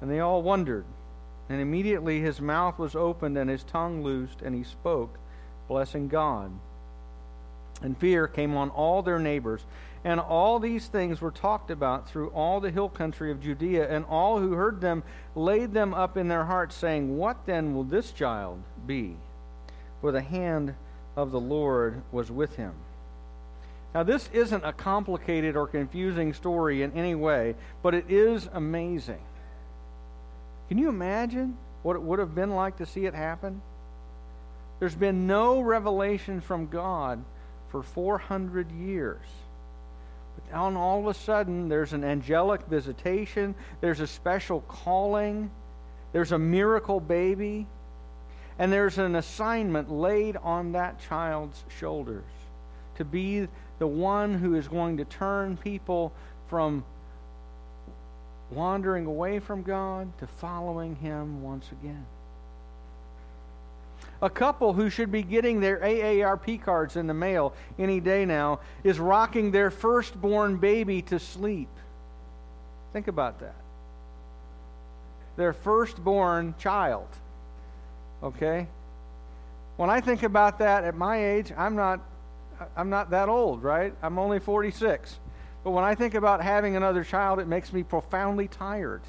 And 0.00 0.10
they 0.10 0.20
all 0.20 0.42
wondered. 0.42 0.84
And 1.48 1.60
immediately 1.60 2.20
his 2.20 2.40
mouth 2.40 2.78
was 2.78 2.94
opened 2.94 3.36
and 3.36 3.50
his 3.50 3.64
tongue 3.64 4.02
loosed, 4.02 4.42
and 4.42 4.54
he 4.54 4.64
spoke, 4.64 5.18
blessing 5.68 6.08
God. 6.08 6.52
And 7.82 7.98
fear 7.98 8.26
came 8.28 8.56
on 8.56 8.70
all 8.70 9.02
their 9.02 9.18
neighbors. 9.18 9.64
And 10.04 10.20
all 10.20 10.58
these 10.58 10.86
things 10.86 11.20
were 11.20 11.30
talked 11.30 11.70
about 11.70 12.08
through 12.08 12.28
all 12.28 12.60
the 12.60 12.70
hill 12.70 12.88
country 12.88 13.30
of 13.30 13.42
Judea, 13.42 13.90
and 13.90 14.04
all 14.04 14.38
who 14.38 14.52
heard 14.52 14.80
them 14.80 15.02
laid 15.34 15.72
them 15.72 15.94
up 15.94 16.16
in 16.16 16.28
their 16.28 16.44
hearts, 16.44 16.74
saying, 16.74 17.16
What 17.16 17.46
then 17.46 17.74
will 17.74 17.84
this 17.84 18.12
child 18.12 18.62
be? 18.86 19.16
For 20.04 20.12
the 20.12 20.20
hand 20.20 20.74
of 21.16 21.30
the 21.30 21.40
Lord 21.40 22.02
was 22.12 22.30
with 22.30 22.56
him. 22.56 22.74
Now, 23.94 24.02
this 24.02 24.28
isn't 24.34 24.62
a 24.62 24.74
complicated 24.74 25.56
or 25.56 25.66
confusing 25.66 26.34
story 26.34 26.82
in 26.82 26.92
any 26.92 27.14
way, 27.14 27.54
but 27.82 27.94
it 27.94 28.10
is 28.10 28.46
amazing. 28.52 29.22
Can 30.68 30.76
you 30.76 30.90
imagine 30.90 31.56
what 31.82 31.96
it 31.96 32.02
would 32.02 32.18
have 32.18 32.34
been 32.34 32.50
like 32.50 32.76
to 32.76 32.84
see 32.84 33.06
it 33.06 33.14
happen? 33.14 33.62
There's 34.78 34.94
been 34.94 35.26
no 35.26 35.62
revelation 35.62 36.42
from 36.42 36.66
God 36.66 37.24
for 37.70 37.82
400 37.82 38.72
years. 38.72 39.24
But 40.34 40.52
now 40.52 40.78
all 40.78 41.00
of 41.00 41.06
a 41.06 41.18
sudden, 41.18 41.70
there's 41.70 41.94
an 41.94 42.04
angelic 42.04 42.60
visitation, 42.66 43.54
there's 43.80 44.00
a 44.00 44.06
special 44.06 44.60
calling, 44.68 45.50
there's 46.12 46.32
a 46.32 46.38
miracle 46.38 47.00
baby, 47.00 47.66
and 48.58 48.72
there's 48.72 48.98
an 48.98 49.16
assignment 49.16 49.90
laid 49.90 50.36
on 50.36 50.72
that 50.72 51.00
child's 51.00 51.64
shoulders 51.78 52.24
to 52.96 53.04
be 53.04 53.48
the 53.78 53.86
one 53.86 54.34
who 54.34 54.54
is 54.54 54.68
going 54.68 54.96
to 54.98 55.04
turn 55.04 55.56
people 55.56 56.12
from 56.48 56.84
wandering 58.50 59.06
away 59.06 59.38
from 59.38 59.62
God 59.62 60.16
to 60.18 60.26
following 60.26 60.96
Him 60.96 61.42
once 61.42 61.66
again. 61.72 62.06
A 64.22 64.30
couple 64.30 64.72
who 64.72 64.88
should 64.88 65.10
be 65.10 65.22
getting 65.22 65.60
their 65.60 65.78
AARP 65.78 66.62
cards 66.62 66.96
in 66.96 67.06
the 67.06 67.14
mail 67.14 67.52
any 67.78 68.00
day 68.00 68.24
now 68.24 68.60
is 68.84 68.98
rocking 68.98 69.50
their 69.50 69.70
firstborn 69.70 70.56
baby 70.56 71.02
to 71.02 71.18
sleep. 71.18 71.68
Think 72.92 73.08
about 73.08 73.40
that. 73.40 73.56
Their 75.36 75.52
firstborn 75.52 76.54
child. 76.58 77.08
Okay? 78.24 78.66
When 79.76 79.90
I 79.90 80.00
think 80.00 80.22
about 80.22 80.58
that 80.60 80.84
at 80.84 80.96
my 80.96 81.24
age, 81.24 81.52
I'm 81.56 81.76
not 81.76 82.00
I'm 82.76 82.88
not 82.88 83.10
that 83.10 83.28
old, 83.28 83.62
right? 83.62 83.94
I'm 84.02 84.18
only 84.18 84.38
46. 84.38 85.18
But 85.64 85.70
when 85.70 85.84
I 85.84 85.94
think 85.94 86.14
about 86.14 86.42
having 86.42 86.76
another 86.76 87.04
child, 87.04 87.40
it 87.40 87.48
makes 87.48 87.72
me 87.72 87.82
profoundly 87.82 88.48
tired. 88.48 89.02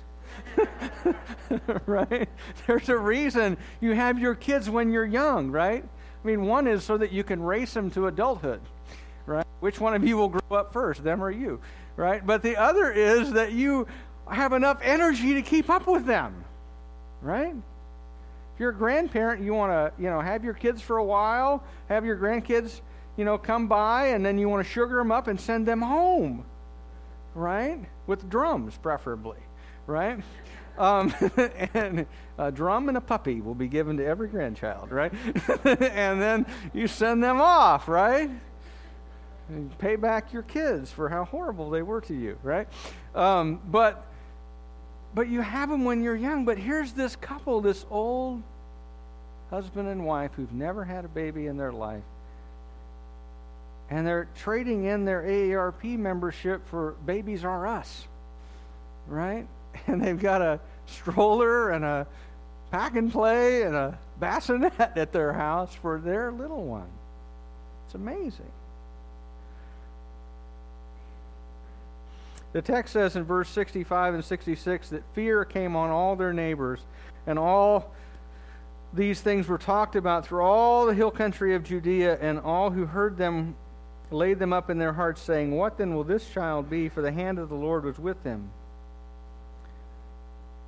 right? 1.85 2.27
There's 2.65 2.89
a 2.89 2.97
reason 2.97 3.57
you 3.81 3.91
have 3.91 4.19
your 4.19 4.35
kids 4.35 4.69
when 4.69 4.91
you're 4.91 5.05
young, 5.05 5.51
right? 5.51 5.83
I 5.83 6.27
mean, 6.27 6.45
one 6.45 6.67
is 6.67 6.83
so 6.83 6.97
that 6.97 7.11
you 7.11 7.23
can 7.23 7.41
race 7.41 7.73
them 7.73 7.91
to 7.91 8.07
adulthood, 8.07 8.61
right? 9.25 9.45
Which 9.59 9.79
one 9.79 9.93
of 9.93 10.03
you 10.03 10.17
will 10.17 10.29
grow 10.29 10.57
up 10.57 10.73
first, 10.73 11.03
them 11.03 11.23
or 11.23 11.29
you, 11.29 11.61
right? 11.95 12.25
But 12.25 12.41
the 12.41 12.57
other 12.57 12.91
is 12.91 13.33
that 13.33 13.51
you 13.51 13.87
have 14.29 14.53
enough 14.53 14.79
energy 14.81 15.35
to 15.35 15.41
keep 15.41 15.69
up 15.69 15.87
with 15.87 16.05
them, 16.05 16.43
right? 17.21 17.55
If 18.55 18.59
you're 18.59 18.71
a 18.71 18.75
grandparent, 18.75 19.43
you 19.43 19.53
want 19.53 19.71
to, 19.71 20.01
you 20.01 20.09
know, 20.09 20.19
have 20.19 20.43
your 20.43 20.55
kids 20.55 20.81
for 20.81 20.97
a 20.97 21.03
while, 21.03 21.63
have 21.89 22.05
your 22.05 22.17
grandkids 22.17 22.81
you 23.17 23.23
know, 23.23 23.37
come 23.37 23.67
by 23.67 24.07
and 24.07 24.25
then 24.25 24.37
you 24.37 24.49
want 24.49 24.65
to 24.65 24.69
sugar 24.69 24.97
them 24.97 25.11
up 25.11 25.27
and 25.27 25.39
send 25.39 25.65
them 25.65 25.81
home, 25.81 26.45
right? 27.33 27.79
With 28.07 28.29
drums, 28.29 28.77
preferably, 28.77 29.39
right? 29.87 30.19
Um, 30.77 31.13
and 31.73 32.05
a 32.37 32.51
drum 32.51 32.89
and 32.89 32.97
a 32.97 33.01
puppy 33.01 33.39
will 33.41 33.55
be 33.55 33.67
given 33.67 33.97
to 33.97 34.05
every 34.05 34.27
grandchild, 34.27 34.91
right? 34.91 35.13
and 35.63 36.21
then 36.21 36.45
you 36.73 36.87
send 36.87 37.23
them 37.23 37.39
off, 37.39 37.87
right? 37.87 38.29
And 39.47 39.77
pay 39.77 39.95
back 39.95 40.33
your 40.33 40.43
kids 40.43 40.91
for 40.91 41.07
how 41.07 41.23
horrible 41.23 41.69
they 41.69 41.83
were 41.83 42.01
to 42.01 42.13
you, 42.13 42.37
right? 42.43 42.67
Um, 43.13 43.61
but 43.67 44.05
but 45.15 45.27
you 45.29 45.41
have 45.41 45.69
them 45.69 45.85
when 45.85 46.03
you're 46.03 46.15
young. 46.15 46.45
But 46.45 46.57
here's 46.57 46.91
this 46.91 47.15
couple, 47.15 47.61
this 47.61 47.85
old 47.89 48.43
husband 49.49 49.87
and 49.87 50.05
wife 50.05 50.31
who've 50.35 50.53
never 50.53 50.83
had 50.83 51.05
a 51.05 51.07
baby 51.07 51.47
in 51.47 51.57
their 51.57 51.71
life 51.71 52.03
and 53.89 54.05
they're 54.05 54.27
trading 54.35 54.85
in 54.85 55.05
their 55.05 55.21
AARP 55.21 55.97
membership 55.97 56.67
for 56.69 56.95
Babies 57.05 57.45
R 57.45 57.67
Us, 57.67 58.07
right? 59.07 59.47
And 59.87 60.01
they've 60.01 60.19
got 60.19 60.41
a 60.41 60.61
stroller 60.85 61.71
and 61.71 61.83
a 61.83 62.07
pack 62.71 62.95
and 62.95 63.11
play 63.11 63.63
and 63.63 63.75
a 63.75 63.99
bassinet 64.21 64.73
at 64.79 65.11
their 65.11 65.33
house 65.33 65.75
for 65.75 65.99
their 65.99 66.31
little 66.31 66.63
one. 66.63 66.87
It's 67.85 67.95
amazing. 67.95 68.51
The 72.55 72.61
text 72.61 72.93
says 72.93 73.17
in 73.17 73.25
verse 73.25 73.49
65 73.49 74.13
and 74.13 74.23
66 74.23 74.89
that 74.91 75.03
fear 75.13 75.43
came 75.43 75.75
on 75.75 75.89
all 75.89 76.15
their 76.15 76.31
neighbors, 76.31 76.79
and 77.27 77.37
all 77.37 77.91
these 78.93 79.19
things 79.19 79.49
were 79.49 79.57
talked 79.57 79.97
about 79.97 80.25
through 80.25 80.41
all 80.41 80.85
the 80.85 80.93
hill 80.93 81.11
country 81.11 81.53
of 81.53 81.65
Judea, 81.65 82.17
and 82.21 82.39
all 82.39 82.69
who 82.69 82.85
heard 82.85 83.17
them 83.17 83.57
laid 84.09 84.39
them 84.39 84.53
up 84.53 84.69
in 84.69 84.77
their 84.77 84.93
hearts, 84.93 85.21
saying, 85.21 85.51
What 85.51 85.77
then 85.77 85.95
will 85.95 86.05
this 86.05 86.29
child 86.29 86.69
be? 86.69 86.87
For 86.87 87.01
the 87.01 87.11
hand 87.11 87.39
of 87.39 87.49
the 87.49 87.55
Lord 87.55 87.83
was 87.83 87.99
with 87.99 88.23
him. 88.23 88.49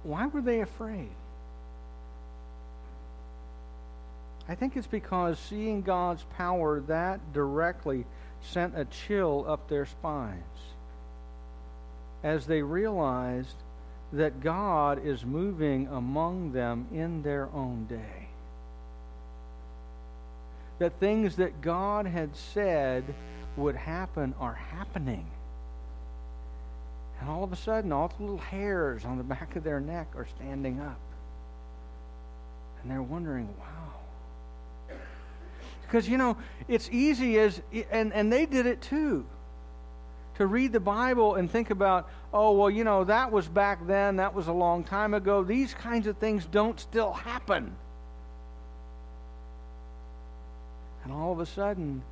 Why 0.03 0.27
were 0.27 0.41
they 0.41 0.59
afraid? 0.59 1.11
I 4.49 4.55
think 4.55 4.75
it's 4.75 4.87
because 4.87 5.39
seeing 5.39 5.83
God's 5.83 6.25
power 6.35 6.81
that 6.87 7.31
directly 7.31 8.03
sent 8.41 8.77
a 8.77 8.83
chill 8.83 9.45
up 9.47 9.69
their 9.69 9.85
spines. 9.85 10.43
As 12.23 12.45
they 12.45 12.61
realized 12.61 13.55
that 14.13 14.41
God 14.41 15.05
is 15.05 15.25
moving 15.25 15.87
among 15.87 16.53
them 16.53 16.87
in 16.93 17.21
their 17.23 17.49
own 17.53 17.85
day. 17.89 18.29
That 20.79 20.99
things 20.99 21.35
that 21.37 21.61
God 21.61 22.05
had 22.05 22.35
said 22.35 23.03
would 23.55 23.75
happen 23.75 24.33
are 24.39 24.53
happening. 24.53 25.25
And 27.19 27.29
all 27.29 27.43
of 27.43 27.51
a 27.51 27.55
sudden, 27.55 27.91
all 27.91 28.09
the 28.15 28.23
little 28.23 28.37
hairs 28.37 29.03
on 29.03 29.17
the 29.17 29.23
back 29.23 29.55
of 29.55 29.63
their 29.63 29.79
neck 29.79 30.07
are 30.15 30.27
standing 30.37 30.79
up. 30.79 30.99
And 32.81 32.91
they're 32.91 33.01
wondering, 33.01 33.49
wow. 33.59 34.95
Because, 35.81 36.07
you 36.07 36.17
know, 36.17 36.37
it's 36.67 36.89
easy 36.91 37.39
as, 37.39 37.61
and, 37.91 38.13
and 38.13 38.31
they 38.31 38.45
did 38.45 38.65
it 38.67 38.81
too 38.81 39.25
to 40.37 40.45
read 40.45 40.71
the 40.71 40.79
Bible 40.79 41.35
and 41.35 41.49
think 41.49 41.71
about, 41.71 42.09
oh, 42.31 42.51
well, 42.51 42.69
you 42.69 42.83
know, 42.83 43.03
that 43.03 43.31
was 43.31 43.47
back 43.47 43.85
then, 43.87 44.17
that 44.17 44.33
was 44.33 44.47
a 44.47 44.53
long 44.53 44.83
time 44.83 45.13
ago. 45.13 45.43
These 45.43 45.73
kinds 45.73 46.05
of 46.05 46.17
things 46.17 46.45
don't 46.45 46.79
still 46.79 47.11
happen. 47.11 47.75
And 51.03 51.11
all 51.11 51.31
of 51.31 51.39
a 51.39 51.45
sudden, 51.45 52.03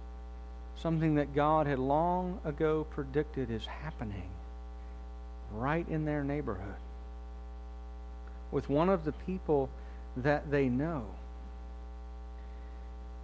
something 0.81 1.15
that 1.15 1.35
God 1.35 1.67
had 1.67 1.77
long 1.77 2.39
ago 2.43 2.87
predicted 2.89 3.51
is 3.51 3.65
happening 3.65 4.29
right 5.53 5.87
in 5.87 6.05
their 6.05 6.23
neighborhood 6.23 6.75
with 8.51 8.69
one 8.69 8.89
of 8.89 9.05
the 9.05 9.11
people 9.11 9.69
that 10.17 10.49
they 10.49 10.67
know 10.67 11.05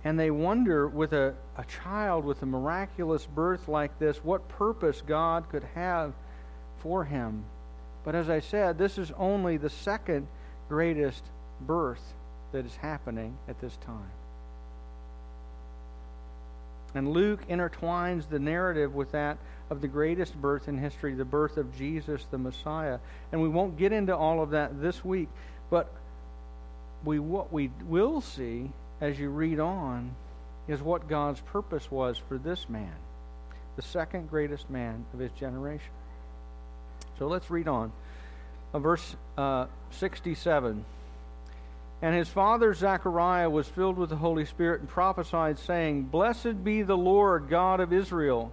and 0.03 0.19
they 0.19 0.31
wonder 0.31 0.87
with 0.87 1.13
a, 1.13 1.33
a 1.57 1.63
child 1.65 2.25
with 2.25 2.41
a 2.41 2.45
miraculous 2.45 3.25
birth 3.25 3.67
like 3.67 3.97
this 3.99 4.17
what 4.17 4.47
purpose 4.49 5.01
God 5.05 5.49
could 5.49 5.63
have 5.75 6.13
for 6.79 7.03
him. 7.03 7.43
But 8.03 8.15
as 8.15 8.29
I 8.29 8.39
said, 8.39 8.77
this 8.77 8.97
is 8.97 9.11
only 9.17 9.57
the 9.57 9.69
second 9.69 10.27
greatest 10.69 11.23
birth 11.61 12.01
that 12.51 12.65
is 12.65 12.75
happening 12.77 13.37
at 13.47 13.61
this 13.61 13.77
time. 13.77 14.11
And 16.93 17.13
Luke 17.13 17.47
intertwines 17.47 18.27
the 18.27 18.39
narrative 18.39 18.95
with 18.95 19.11
that 19.11 19.37
of 19.69 19.79
the 19.81 19.87
greatest 19.87 20.35
birth 20.41 20.67
in 20.67 20.77
history, 20.77 21.13
the 21.13 21.23
birth 21.23 21.57
of 21.57 21.77
Jesus 21.77 22.25
the 22.31 22.37
Messiah. 22.37 22.99
And 23.31 23.41
we 23.41 23.47
won't 23.47 23.77
get 23.77 23.93
into 23.93 24.15
all 24.15 24.41
of 24.41 24.49
that 24.49 24.81
this 24.81 25.05
week, 25.05 25.29
but 25.69 25.93
we 27.05 27.19
what 27.19 27.53
we 27.53 27.71
will 27.87 28.19
see 28.19 28.71
as 29.01 29.19
you 29.19 29.29
read 29.29 29.59
on 29.59 30.15
is 30.67 30.81
what 30.81 31.09
God's 31.09 31.41
purpose 31.41 31.89
was 31.91 32.17
for 32.17 32.37
this 32.37 32.69
man, 32.69 32.93
the 33.75 33.81
second 33.81 34.29
greatest 34.29 34.69
man 34.69 35.03
of 35.13 35.19
his 35.19 35.31
generation. 35.31 35.91
So 37.17 37.27
let's 37.27 37.49
read 37.49 37.67
on. 37.67 37.91
Uh, 38.73 38.79
verse 38.79 39.15
uh, 39.37 39.65
67. 39.89 40.85
And 42.03 42.15
his 42.15 42.29
father 42.29 42.73
Zechariah 42.73 43.49
was 43.49 43.67
filled 43.67 43.97
with 43.97 44.09
the 44.09 44.15
Holy 44.15 44.45
Spirit 44.45 44.81
and 44.81 44.89
prophesied, 44.89 45.59
saying, 45.59 46.03
Blessed 46.03 46.63
be 46.63 46.83
the 46.83 46.97
Lord 46.97 47.47
God 47.49 47.79
of 47.79 47.91
Israel, 47.91 48.51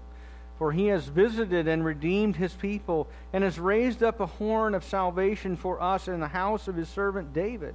for 0.58 0.72
he 0.72 0.86
has 0.86 1.06
visited 1.06 1.68
and 1.68 1.84
redeemed 1.84 2.36
his 2.36 2.52
people, 2.52 3.06
and 3.32 3.44
has 3.44 3.58
raised 3.58 4.02
up 4.02 4.20
a 4.20 4.26
horn 4.26 4.74
of 4.74 4.84
salvation 4.84 5.56
for 5.56 5.80
us 5.80 6.08
in 6.08 6.20
the 6.20 6.28
house 6.28 6.68
of 6.68 6.74
his 6.74 6.88
servant 6.88 7.32
David 7.32 7.74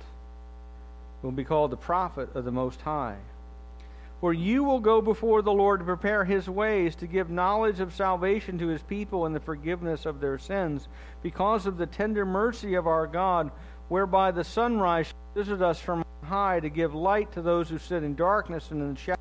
will 1.21 1.31
be 1.31 1.43
called 1.43 1.71
the 1.71 1.77
prophet 1.77 2.35
of 2.35 2.45
the 2.45 2.51
Most 2.51 2.81
High. 2.81 3.17
For 4.19 4.33
you 4.33 4.63
will 4.63 4.79
go 4.79 5.01
before 5.01 5.41
the 5.41 5.51
Lord 5.51 5.79
to 5.79 5.85
prepare 5.85 6.23
his 6.23 6.47
ways, 6.47 6.95
to 6.97 7.07
give 7.07 7.31
knowledge 7.31 7.79
of 7.79 7.93
salvation 7.93 8.59
to 8.59 8.67
his 8.67 8.83
people 8.83 9.25
and 9.25 9.35
the 9.35 9.39
forgiveness 9.39 10.05
of 10.05 10.19
their 10.19 10.37
sins, 10.37 10.87
because 11.23 11.65
of 11.65 11.77
the 11.77 11.87
tender 11.87 12.23
mercy 12.23 12.75
of 12.75 12.85
our 12.85 13.07
God, 13.07 13.49
whereby 13.89 14.29
the 14.29 14.43
sunrise 14.43 15.07
shall 15.07 15.43
visit 15.43 15.61
us 15.61 15.79
from 15.79 16.05
high 16.23 16.59
to 16.59 16.69
give 16.69 16.93
light 16.93 17.31
to 17.33 17.41
those 17.41 17.67
who 17.69 17.79
sit 17.79 18.03
in 18.03 18.15
darkness 18.15 18.69
and 18.69 18.81
in 18.81 18.93
the 18.93 18.99
shadow, 18.99 19.19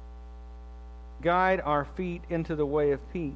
guide 1.22 1.62
our 1.64 1.84
feet 1.84 2.22
into 2.28 2.54
the 2.54 2.66
way 2.66 2.92
of 2.92 3.12
peace. 3.12 3.32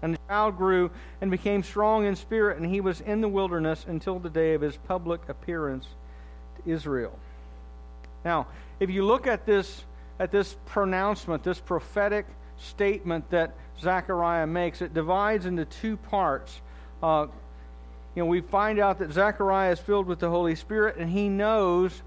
And 0.00 0.14
the 0.14 0.18
child 0.28 0.56
grew 0.56 0.90
and 1.20 1.30
became 1.30 1.62
strong 1.62 2.06
in 2.06 2.16
spirit, 2.16 2.56
and 2.56 2.66
he 2.66 2.80
was 2.80 3.00
in 3.02 3.20
the 3.20 3.28
wilderness 3.28 3.84
until 3.86 4.18
the 4.18 4.30
day 4.30 4.54
of 4.54 4.62
his 4.62 4.76
public 4.76 5.28
appearance 5.28 5.86
to 6.56 6.70
Israel. 6.70 7.16
Now, 8.24 8.46
if 8.80 8.90
you 8.90 9.04
look 9.04 9.26
at 9.26 9.46
this 9.46 9.84
at 10.18 10.30
this 10.30 10.56
pronouncement, 10.66 11.42
this 11.42 11.58
prophetic 11.58 12.26
statement 12.56 13.28
that 13.30 13.54
Zechariah 13.80 14.46
makes, 14.46 14.80
it 14.80 14.94
divides 14.94 15.46
into 15.46 15.64
two 15.64 15.96
parts. 15.96 16.60
Uh, 17.02 17.26
you 18.14 18.22
know, 18.22 18.26
we 18.26 18.40
find 18.40 18.78
out 18.78 18.98
that 19.00 19.10
Zechariah 19.10 19.72
is 19.72 19.80
filled 19.80 20.06
with 20.06 20.20
the 20.20 20.30
Holy 20.30 20.54
Spirit, 20.54 20.96
and 20.96 21.10
he 21.10 21.28
knows 21.28 22.02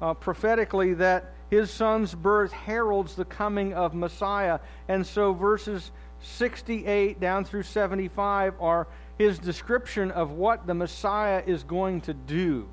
uh, 0.00 0.14
prophetically 0.14 0.94
that 0.94 1.32
his 1.50 1.70
son's 1.70 2.14
birth 2.14 2.52
heralds 2.52 3.16
the 3.16 3.24
coming 3.24 3.74
of 3.74 3.94
Messiah. 3.94 4.60
And 4.88 5.06
so 5.06 5.32
verses 5.32 5.90
68 6.22 7.20
down 7.20 7.44
through 7.44 7.62
75 7.64 8.54
are 8.60 8.86
his 9.18 9.38
description 9.38 10.10
of 10.10 10.32
what 10.32 10.66
the 10.66 10.74
Messiah 10.74 11.42
is 11.46 11.62
going 11.62 12.02
to 12.02 12.14
do. 12.14 12.68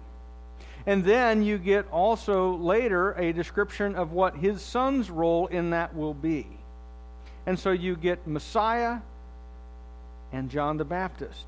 And 0.86 1.04
then 1.04 1.44
you 1.44 1.58
get 1.58 1.89
also 1.91 2.56
later 2.56 3.12
a 3.13 3.34
description 3.34 3.96
of 3.96 4.12
what 4.12 4.36
his 4.36 4.62
son's 4.62 5.10
role 5.10 5.48
in 5.48 5.70
that 5.72 5.96
will 5.96 6.13
be. 6.13 6.48
And 7.46 7.58
so 7.58 7.72
you 7.72 7.96
get 7.96 8.28
Messiah 8.28 9.00
and 10.32 10.50
John 10.50 10.78
the 10.78 10.86
Baptist. 10.86 11.46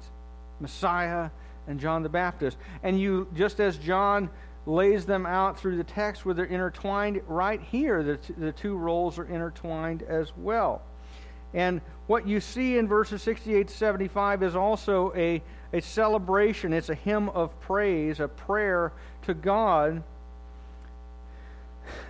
Messiah 0.59 1.29
and 1.67 1.79
John 1.79 2.03
the 2.03 2.09
Baptist. 2.09 2.57
And 2.83 2.99
you, 2.99 3.27
just 3.35 3.59
as 3.59 3.77
John 3.77 4.29
lays 4.65 5.05
them 5.05 5.25
out 5.25 5.59
through 5.59 5.77
the 5.77 5.83
text 5.83 6.25
where 6.25 6.33
they're 6.33 6.45
intertwined, 6.45 7.21
right 7.27 7.61
here, 7.61 8.03
the, 8.03 8.17
t- 8.17 8.33
the 8.37 8.51
two 8.51 8.77
roles 8.77 9.17
are 9.19 9.25
intertwined 9.25 10.03
as 10.03 10.31
well. 10.37 10.81
And 11.53 11.81
what 12.07 12.27
you 12.27 12.39
see 12.39 12.77
in 12.77 12.87
verses 12.87 13.21
68 13.21 13.67
to 13.67 13.73
75 13.73 14.43
is 14.43 14.55
also 14.55 15.13
a, 15.15 15.41
a 15.71 15.81
celebration. 15.81 16.73
It's 16.73 16.89
a 16.89 16.95
hymn 16.95 17.29
of 17.29 17.59
praise, 17.61 18.19
a 18.19 18.27
prayer 18.27 18.91
to 19.23 19.33
God 19.33 20.03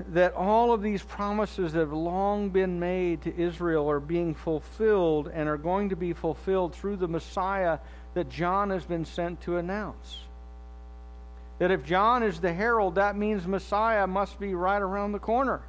that 0.09 0.33
all 0.33 0.71
of 0.71 0.81
these 0.81 1.01
promises 1.01 1.73
that 1.73 1.79
have 1.79 1.93
long 1.93 2.49
been 2.49 2.79
made 2.79 3.21
to 3.23 3.35
Israel 3.35 3.89
are 3.89 3.99
being 3.99 4.33
fulfilled 4.33 5.29
and 5.33 5.49
are 5.49 5.57
going 5.57 5.89
to 5.89 5.95
be 5.95 6.13
fulfilled 6.13 6.73
through 6.75 6.97
the 6.97 7.07
Messiah 7.07 7.79
that 8.13 8.29
John 8.29 8.69
has 8.69 8.85
been 8.85 9.05
sent 9.05 9.41
to 9.41 9.57
announce. 9.57 10.19
That 11.59 11.71
if 11.71 11.83
John 11.85 12.23
is 12.23 12.39
the 12.39 12.53
herald, 12.53 12.95
that 12.95 13.15
means 13.15 13.47
Messiah 13.47 14.07
must 14.07 14.39
be 14.39 14.53
right 14.53 14.81
around 14.81 15.11
the 15.11 15.19
corner. 15.19 15.61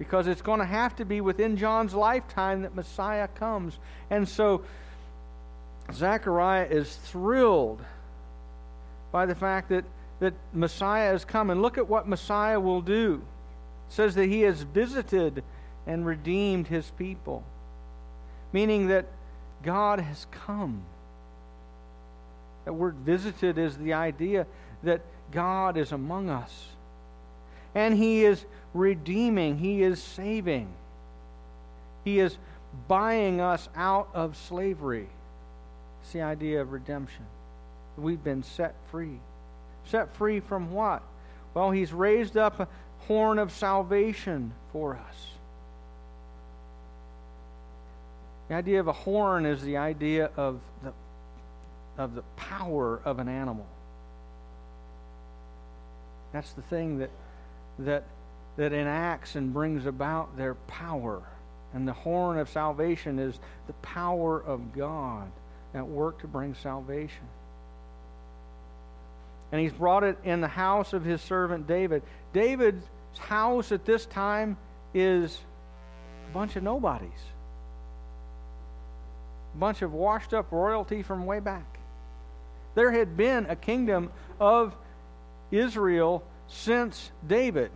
Because 0.00 0.26
it's 0.26 0.40
going 0.40 0.60
to 0.60 0.66
have 0.66 0.96
to 0.96 1.04
be 1.04 1.20
within 1.20 1.58
John's 1.58 1.92
lifetime 1.92 2.62
that 2.62 2.74
Messiah 2.74 3.28
comes. 3.28 3.78
And 4.08 4.26
so 4.26 4.62
Zechariah 5.92 6.68
is 6.70 6.96
thrilled 6.96 7.84
by 9.12 9.26
the 9.26 9.34
fact 9.34 9.68
that, 9.68 9.84
that 10.20 10.32
Messiah 10.54 11.12
has 11.12 11.26
come. 11.26 11.50
And 11.50 11.60
look 11.60 11.76
at 11.76 11.86
what 11.86 12.08
Messiah 12.08 12.58
will 12.58 12.80
do. 12.80 13.20
It 13.88 13.92
says 13.92 14.14
that 14.14 14.24
he 14.24 14.40
has 14.40 14.62
visited 14.62 15.44
and 15.86 16.06
redeemed 16.06 16.68
his 16.68 16.90
people, 16.92 17.44
meaning 18.54 18.88
that 18.88 19.04
God 19.62 20.00
has 20.00 20.26
come. 20.30 20.80
That 22.64 22.72
word 22.72 22.94
visited 23.04 23.58
is 23.58 23.76
the 23.76 23.92
idea 23.92 24.46
that 24.82 25.02
God 25.30 25.76
is 25.76 25.92
among 25.92 26.30
us. 26.30 26.69
And 27.74 27.96
he 27.96 28.24
is 28.24 28.44
redeeming, 28.74 29.58
he 29.58 29.82
is 29.82 30.02
saving, 30.02 30.68
he 32.04 32.18
is 32.18 32.36
buying 32.88 33.40
us 33.40 33.68
out 33.74 34.08
of 34.14 34.36
slavery. 34.36 35.08
It's 36.02 36.12
the 36.12 36.22
idea 36.22 36.60
of 36.60 36.72
redemption. 36.72 37.24
We've 37.96 38.22
been 38.22 38.42
set 38.42 38.74
free. 38.90 39.18
Set 39.84 40.14
free 40.16 40.40
from 40.40 40.72
what? 40.72 41.02
Well, 41.52 41.70
He's 41.70 41.92
raised 41.92 42.36
up 42.36 42.60
a 42.60 42.68
horn 43.00 43.38
of 43.38 43.52
salvation 43.52 44.52
for 44.72 44.94
us. 44.94 45.26
The 48.48 48.54
idea 48.54 48.80
of 48.80 48.88
a 48.88 48.92
horn 48.92 49.46
is 49.46 49.62
the 49.62 49.76
idea 49.76 50.30
of 50.36 50.60
the 50.82 50.92
of 51.98 52.14
the 52.14 52.22
power 52.36 53.00
of 53.04 53.18
an 53.18 53.28
animal. 53.28 53.66
That's 56.32 56.52
the 56.52 56.62
thing 56.62 56.98
that, 56.98 57.10
that, 57.84 58.04
that 58.56 58.72
enacts 58.72 59.34
and 59.36 59.52
brings 59.52 59.86
about 59.86 60.36
their 60.36 60.54
power. 60.54 61.22
And 61.72 61.86
the 61.86 61.92
horn 61.92 62.38
of 62.38 62.48
salvation 62.48 63.18
is 63.18 63.38
the 63.66 63.72
power 63.74 64.42
of 64.42 64.72
God 64.74 65.30
at 65.74 65.86
work 65.86 66.20
to 66.20 66.26
bring 66.26 66.54
salvation. 66.54 67.28
And 69.52 69.60
he's 69.60 69.72
brought 69.72 70.04
it 70.04 70.18
in 70.24 70.40
the 70.40 70.48
house 70.48 70.92
of 70.92 71.04
his 71.04 71.20
servant 71.20 71.66
David. 71.66 72.02
David's 72.32 72.84
house 73.18 73.72
at 73.72 73.84
this 73.84 74.06
time 74.06 74.56
is 74.94 75.38
a 76.28 76.34
bunch 76.34 76.56
of 76.56 76.62
nobodies, 76.62 77.10
a 79.54 79.58
bunch 79.58 79.82
of 79.82 79.92
washed 79.92 80.34
up 80.34 80.52
royalty 80.52 81.02
from 81.02 81.26
way 81.26 81.40
back. 81.40 81.78
There 82.74 82.92
had 82.92 83.16
been 83.16 83.46
a 83.46 83.56
kingdom 83.56 84.10
of 84.38 84.74
Israel 85.50 86.22
since 86.50 87.10
David. 87.26 87.70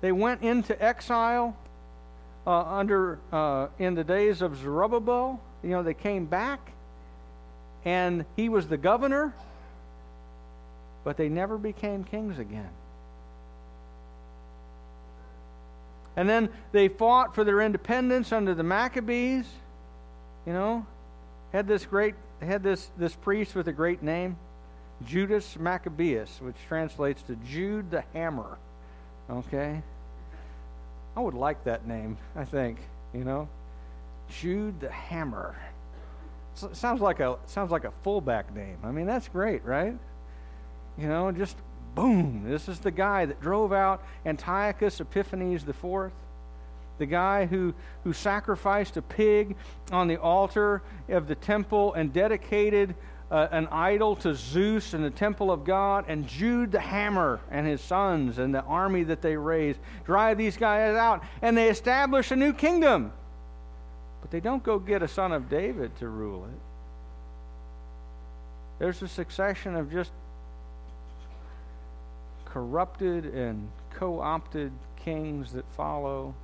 They 0.00 0.12
went 0.12 0.42
into 0.42 0.80
exile 0.80 1.56
uh, 2.46 2.50
under 2.50 3.18
uh, 3.32 3.68
in 3.78 3.94
the 3.94 4.04
days 4.04 4.42
of 4.42 4.56
Zerubbabel. 4.56 5.40
You 5.62 5.70
know, 5.70 5.82
they 5.82 5.94
came 5.94 6.26
back, 6.26 6.72
and 7.84 8.24
he 8.36 8.48
was 8.48 8.68
the 8.68 8.76
governor, 8.76 9.32
but 11.04 11.16
they 11.16 11.28
never 11.28 11.56
became 11.56 12.04
kings 12.04 12.38
again. 12.38 12.70
And 16.14 16.28
then 16.28 16.50
they 16.72 16.88
fought 16.88 17.34
for 17.34 17.42
their 17.42 17.60
independence 17.60 18.32
under 18.32 18.54
the 18.54 18.62
Maccabees. 18.62 19.46
You 20.46 20.52
know, 20.52 20.86
had 21.52 21.66
this 21.66 21.86
great 21.86 22.14
had 22.40 22.62
this 22.62 22.90
this 22.98 23.14
priest 23.14 23.54
with 23.54 23.68
a 23.68 23.72
great 23.72 24.02
name. 24.02 24.36
Judas 25.06 25.58
Maccabeus, 25.58 26.40
which 26.40 26.56
translates 26.68 27.22
to 27.22 27.36
Jude 27.36 27.90
the 27.90 28.04
Hammer. 28.12 28.58
Okay? 29.30 29.82
I 31.16 31.20
would 31.20 31.34
like 31.34 31.64
that 31.64 31.86
name, 31.86 32.16
I 32.34 32.44
think, 32.44 32.78
you 33.12 33.24
know? 33.24 33.48
Jude 34.40 34.80
the 34.80 34.90
Hammer. 34.90 35.56
So 36.54 36.70
sounds 36.72 37.00
like 37.00 37.20
a 37.20 37.38
sounds 37.46 37.70
like 37.70 37.84
a 37.84 37.92
fullback 38.02 38.54
name. 38.54 38.76
I 38.84 38.90
mean, 38.90 39.06
that's 39.06 39.28
great, 39.28 39.64
right? 39.64 39.96
You 40.98 41.08
know, 41.08 41.32
just 41.32 41.56
boom. 41.94 42.44
This 42.46 42.68
is 42.68 42.78
the 42.80 42.90
guy 42.90 43.24
that 43.26 43.40
drove 43.40 43.72
out 43.72 44.02
Antiochus 44.24 45.00
Epiphanes 45.00 45.64
the 45.64 45.72
fourth 45.72 46.12
the 47.02 47.06
guy 47.06 47.46
who, 47.46 47.74
who 48.04 48.12
sacrificed 48.12 48.96
a 48.96 49.02
pig 49.02 49.56
on 49.90 50.06
the 50.06 50.18
altar 50.18 50.82
of 51.08 51.26
the 51.26 51.34
temple 51.34 51.92
and 51.94 52.12
dedicated 52.12 52.94
uh, 53.32 53.48
an 53.50 53.66
idol 53.68 54.14
to 54.14 54.34
Zeus 54.34 54.92
in 54.92 55.00
the 55.00 55.10
temple 55.10 55.50
of 55.50 55.64
God, 55.64 56.04
and 56.06 56.28
Jude 56.28 56.70
the 56.70 56.80
hammer 56.80 57.40
and 57.50 57.66
his 57.66 57.80
sons 57.80 58.36
and 58.36 58.54
the 58.54 58.62
army 58.62 59.04
that 59.04 59.22
they 59.22 59.36
raised 59.36 59.80
drive 60.04 60.36
these 60.36 60.58
guys 60.58 60.94
out, 60.94 61.24
and 61.40 61.56
they 61.56 61.70
establish 61.70 62.30
a 62.30 62.36
new 62.36 62.52
kingdom. 62.52 63.10
But 64.20 64.30
they 64.30 64.40
don't 64.40 64.62
go 64.62 64.78
get 64.78 65.02
a 65.02 65.08
son 65.08 65.32
of 65.32 65.48
David 65.48 65.96
to 65.96 66.08
rule 66.08 66.44
it. 66.44 66.60
There's 68.78 69.00
a 69.00 69.08
succession 69.08 69.76
of 69.76 69.90
just 69.90 70.10
corrupted 72.44 73.24
and 73.24 73.66
co 73.94 74.20
opted 74.20 74.72
kings 75.02 75.52
that 75.52 75.64
follow. 75.74 76.34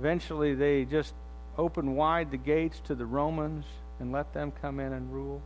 Eventually, 0.00 0.54
they 0.54 0.84
just 0.84 1.14
open 1.56 1.94
wide 1.94 2.32
the 2.32 2.38
gates 2.38 2.80
to 2.86 2.96
the 2.96 3.06
Romans 3.06 3.66
and 4.00 4.10
let 4.10 4.34
them 4.34 4.52
come 4.60 4.80
in 4.80 4.92
and 4.92 5.12
rule. 5.12 5.40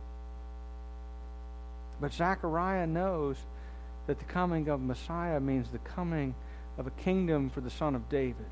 But 1.99 2.13
Zechariah 2.13 2.87
knows 2.87 3.37
that 4.07 4.19
the 4.19 4.25
coming 4.25 4.69
of 4.69 4.81
Messiah 4.81 5.39
means 5.39 5.69
the 5.69 5.79
coming 5.79 6.35
of 6.77 6.87
a 6.87 6.91
kingdom 6.91 7.49
for 7.49 7.61
the 7.61 7.69
son 7.69 7.95
of 7.95 8.07
David. 8.09 8.45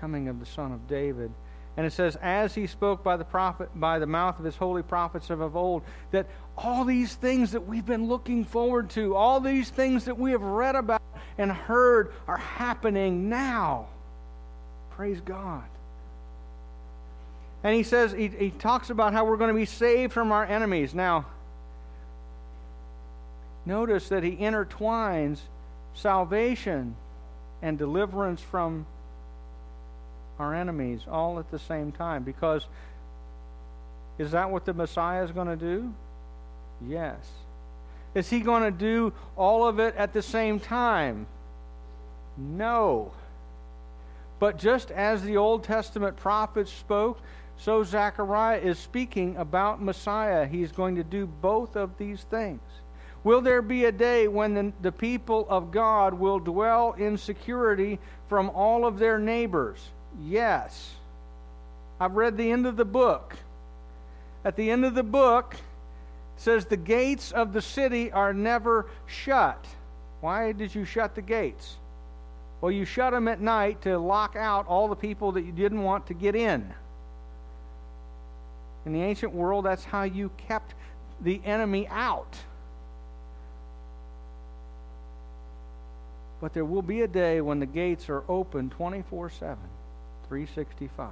Coming 0.00 0.28
of 0.28 0.40
the 0.40 0.46
son 0.46 0.72
of 0.72 0.88
David. 0.88 1.30
And 1.76 1.84
it 1.84 1.92
says, 1.92 2.16
as 2.16 2.54
he 2.54 2.66
spoke 2.66 3.02
by 3.04 3.18
the 3.18 3.24
prophet, 3.24 3.68
by 3.74 3.98
the 3.98 4.06
mouth 4.06 4.38
of 4.38 4.44
his 4.44 4.56
holy 4.56 4.82
prophets 4.82 5.28
of 5.28 5.56
old, 5.56 5.82
that 6.10 6.26
all 6.56 6.84
these 6.84 7.14
things 7.14 7.52
that 7.52 7.66
we've 7.66 7.84
been 7.84 8.08
looking 8.08 8.44
forward 8.44 8.88
to, 8.90 9.14
all 9.14 9.40
these 9.40 9.68
things 9.68 10.06
that 10.06 10.18
we 10.18 10.30
have 10.30 10.42
read 10.42 10.74
about 10.74 11.02
and 11.36 11.52
heard 11.52 12.12
are 12.26 12.38
happening 12.38 13.28
now. 13.28 13.88
Praise 14.90 15.20
God. 15.20 15.64
And 17.66 17.74
he 17.74 17.82
says, 17.82 18.12
he, 18.12 18.28
he 18.28 18.50
talks 18.50 18.90
about 18.90 19.12
how 19.12 19.24
we're 19.24 19.36
going 19.36 19.52
to 19.52 19.58
be 19.58 19.64
saved 19.64 20.12
from 20.12 20.30
our 20.30 20.44
enemies. 20.44 20.94
Now, 20.94 21.26
notice 23.64 24.08
that 24.10 24.22
he 24.22 24.36
intertwines 24.36 25.38
salvation 25.92 26.94
and 27.62 27.76
deliverance 27.76 28.40
from 28.40 28.86
our 30.38 30.54
enemies 30.54 31.00
all 31.10 31.40
at 31.40 31.50
the 31.50 31.58
same 31.58 31.90
time. 31.90 32.22
Because 32.22 32.64
is 34.16 34.30
that 34.30 34.48
what 34.48 34.64
the 34.64 34.72
Messiah 34.72 35.24
is 35.24 35.32
going 35.32 35.48
to 35.48 35.56
do? 35.56 35.92
Yes. 36.86 37.18
Is 38.14 38.30
he 38.30 38.38
going 38.38 38.62
to 38.62 38.70
do 38.70 39.12
all 39.34 39.66
of 39.66 39.80
it 39.80 39.96
at 39.96 40.12
the 40.12 40.22
same 40.22 40.60
time? 40.60 41.26
No. 42.36 43.10
But 44.38 44.56
just 44.56 44.92
as 44.92 45.24
the 45.24 45.36
Old 45.36 45.64
Testament 45.64 46.16
prophets 46.16 46.70
spoke, 46.70 47.18
so 47.58 47.82
Zechariah 47.82 48.58
is 48.58 48.78
speaking 48.78 49.36
about 49.36 49.82
Messiah. 49.82 50.46
He's 50.46 50.72
going 50.72 50.96
to 50.96 51.04
do 51.04 51.26
both 51.26 51.76
of 51.76 51.96
these 51.98 52.22
things. 52.24 52.60
Will 53.24 53.40
there 53.40 53.62
be 53.62 53.86
a 53.86 53.92
day 53.92 54.28
when 54.28 54.54
the, 54.54 54.72
the, 54.82 54.92
people 54.92 55.46
of 55.48 55.72
God 55.72 56.14
will 56.14 56.38
dwell 56.38 56.92
in 56.92 57.18
security 57.18 57.98
from 58.28 58.50
all 58.50 58.86
of 58.86 58.98
their 58.98 59.18
neighbors? 59.18 59.88
Yes. 60.22 60.92
I've 61.98 62.14
read 62.14 62.36
the 62.36 62.52
end 62.52 62.66
of 62.66 62.76
the 62.76 62.84
book. 62.84 63.36
At 64.44 64.54
the 64.54 64.70
end 64.70 64.84
of 64.84 64.94
the 64.94 65.02
book, 65.02 65.54
it 65.54 66.40
says 66.40 66.66
the 66.66 66.76
gates 66.76 67.32
of 67.32 67.52
the 67.52 67.62
city 67.62 68.12
are 68.12 68.32
never 68.32 68.86
shut. 69.06 69.66
Why 70.20 70.52
did 70.52 70.72
you 70.72 70.84
shut 70.84 71.16
the 71.16 71.22
gates? 71.22 71.76
Well, 72.60 72.70
you 72.70 72.84
shut 72.84 73.12
them 73.12 73.26
at 73.28 73.40
night 73.40 73.82
to 73.82 73.98
lock 73.98 74.36
out 74.36 74.68
all 74.68 74.86
the 74.88 74.94
people 74.96 75.32
that 75.32 75.42
you 75.42 75.52
didn't 75.52 75.82
want 75.82 76.06
to 76.06 76.14
get 76.14 76.36
in. 76.36 76.72
In 78.86 78.92
the 78.92 79.02
ancient 79.02 79.32
world, 79.34 79.64
that's 79.64 79.84
how 79.84 80.04
you 80.04 80.30
kept 80.48 80.74
the 81.20 81.40
enemy 81.44 81.88
out. 81.88 82.36
But 86.40 86.54
there 86.54 86.64
will 86.64 86.82
be 86.82 87.00
a 87.00 87.08
day 87.08 87.40
when 87.40 87.58
the 87.58 87.66
gates 87.66 88.08
are 88.08 88.22
open 88.28 88.70
24 88.70 89.30
7, 89.30 89.56
365, 90.28 91.10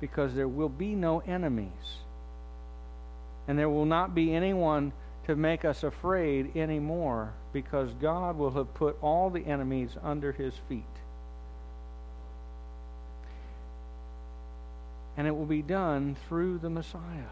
because 0.00 0.34
there 0.34 0.48
will 0.48 0.68
be 0.68 0.94
no 0.94 1.20
enemies. 1.20 1.70
And 3.48 3.58
there 3.58 3.70
will 3.70 3.86
not 3.86 4.14
be 4.14 4.34
anyone 4.34 4.92
to 5.26 5.34
make 5.34 5.64
us 5.64 5.82
afraid 5.82 6.56
anymore, 6.56 7.32
because 7.52 7.94
God 7.94 8.36
will 8.36 8.50
have 8.50 8.74
put 8.74 8.98
all 9.00 9.30
the 9.30 9.46
enemies 9.46 9.96
under 10.02 10.32
his 10.32 10.54
feet. 10.68 10.84
And 15.16 15.26
it 15.26 15.36
will 15.36 15.46
be 15.46 15.62
done 15.62 16.16
through 16.28 16.58
the 16.58 16.70
Messiah. 16.70 17.30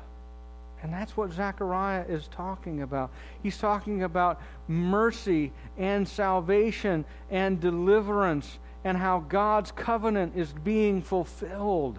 And 0.82 0.92
that's 0.92 1.16
what 1.16 1.32
Zechariah 1.32 2.04
is 2.08 2.28
talking 2.28 2.82
about. 2.82 3.10
He's 3.42 3.56
talking 3.56 4.02
about 4.02 4.40
mercy 4.68 5.50
and 5.78 6.06
salvation 6.06 7.06
and 7.30 7.58
deliverance 7.58 8.58
and 8.84 8.98
how 8.98 9.20
God's 9.20 9.72
covenant 9.72 10.34
is 10.36 10.52
being 10.52 11.00
fulfilled. 11.00 11.98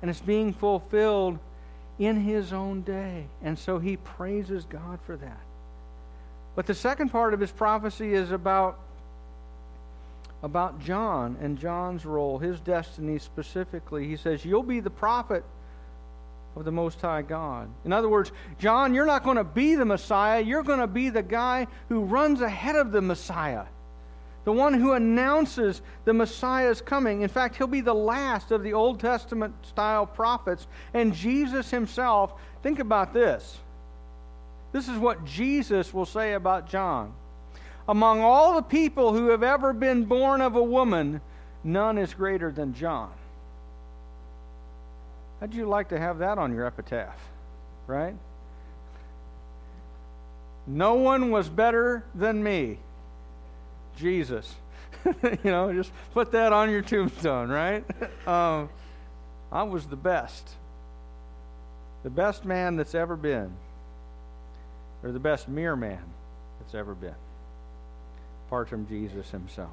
And 0.00 0.10
it's 0.10 0.22
being 0.22 0.54
fulfilled 0.54 1.38
in 1.98 2.16
his 2.16 2.54
own 2.54 2.80
day. 2.80 3.26
And 3.42 3.58
so 3.58 3.78
he 3.78 3.98
praises 3.98 4.64
God 4.64 4.98
for 5.04 5.16
that. 5.16 5.40
But 6.56 6.66
the 6.66 6.74
second 6.74 7.10
part 7.10 7.34
of 7.34 7.40
his 7.40 7.52
prophecy 7.52 8.14
is 8.14 8.30
about 8.30 8.78
about 10.42 10.80
John 10.80 11.36
and 11.40 11.58
John's 11.58 12.06
role, 12.06 12.38
his 12.38 12.60
destiny 12.60 13.18
specifically. 13.18 14.06
He 14.06 14.16
says, 14.16 14.44
You'll 14.44 14.62
be 14.62 14.80
the 14.80 14.90
prophet 14.90 15.44
of 16.56 16.64
the 16.64 16.72
Most 16.72 17.00
High 17.00 17.22
God. 17.22 17.68
In 17.84 17.92
other 17.92 18.08
words, 18.08 18.32
John, 18.58 18.94
you're 18.94 19.06
not 19.06 19.22
going 19.22 19.36
to 19.36 19.44
be 19.44 19.74
the 19.74 19.84
Messiah. 19.84 20.40
You're 20.40 20.62
going 20.62 20.80
to 20.80 20.86
be 20.86 21.10
the 21.10 21.22
guy 21.22 21.66
who 21.88 22.00
runs 22.00 22.40
ahead 22.40 22.76
of 22.76 22.90
the 22.90 23.02
Messiah, 23.02 23.64
the 24.44 24.52
one 24.52 24.74
who 24.74 24.94
announces 24.94 25.82
the 26.04 26.14
Messiah's 26.14 26.80
coming. 26.80 27.20
In 27.20 27.28
fact, 27.28 27.56
he'll 27.56 27.66
be 27.66 27.82
the 27.82 27.94
last 27.94 28.50
of 28.50 28.62
the 28.62 28.72
Old 28.72 28.98
Testament 28.98 29.54
style 29.62 30.06
prophets. 30.06 30.66
And 30.94 31.14
Jesus 31.14 31.70
himself, 31.70 32.32
think 32.62 32.78
about 32.78 33.12
this. 33.12 33.58
This 34.72 34.88
is 34.88 34.98
what 34.98 35.24
Jesus 35.24 35.92
will 35.92 36.06
say 36.06 36.34
about 36.34 36.68
John. 36.68 37.12
Among 37.90 38.20
all 38.20 38.54
the 38.54 38.62
people 38.62 39.12
who 39.14 39.30
have 39.30 39.42
ever 39.42 39.72
been 39.72 40.04
born 40.04 40.40
of 40.40 40.54
a 40.54 40.62
woman, 40.62 41.20
none 41.64 41.98
is 41.98 42.14
greater 42.14 42.52
than 42.52 42.72
John. 42.72 43.10
How'd 45.40 45.54
you 45.54 45.66
like 45.66 45.88
to 45.88 45.98
have 45.98 46.18
that 46.18 46.38
on 46.38 46.54
your 46.54 46.66
epitaph? 46.66 47.18
Right? 47.88 48.14
No 50.68 50.94
one 50.94 51.32
was 51.32 51.48
better 51.48 52.04
than 52.14 52.44
me. 52.44 52.78
Jesus. 53.96 54.54
you 55.04 55.38
know, 55.50 55.72
just 55.72 55.90
put 56.14 56.30
that 56.30 56.52
on 56.52 56.70
your 56.70 56.82
tombstone, 56.82 57.48
right? 57.48 57.84
um, 58.28 58.68
I 59.50 59.64
was 59.64 59.84
the 59.88 59.96
best. 59.96 60.48
The 62.04 62.10
best 62.10 62.44
man 62.44 62.76
that's 62.76 62.94
ever 62.94 63.16
been. 63.16 63.50
Or 65.02 65.10
the 65.10 65.18
best 65.18 65.48
mere 65.48 65.74
man 65.74 66.04
that's 66.60 66.76
ever 66.76 66.94
been. 66.94 67.16
Apart 68.50 68.68
from 68.68 68.88
Jesus 68.88 69.30
himself. 69.30 69.70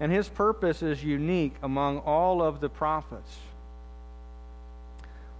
And 0.00 0.10
his 0.10 0.26
purpose 0.26 0.82
is 0.82 1.04
unique 1.04 1.54
among 1.62 1.98
all 1.98 2.40
of 2.40 2.60
the 2.60 2.70
prophets. 2.70 3.36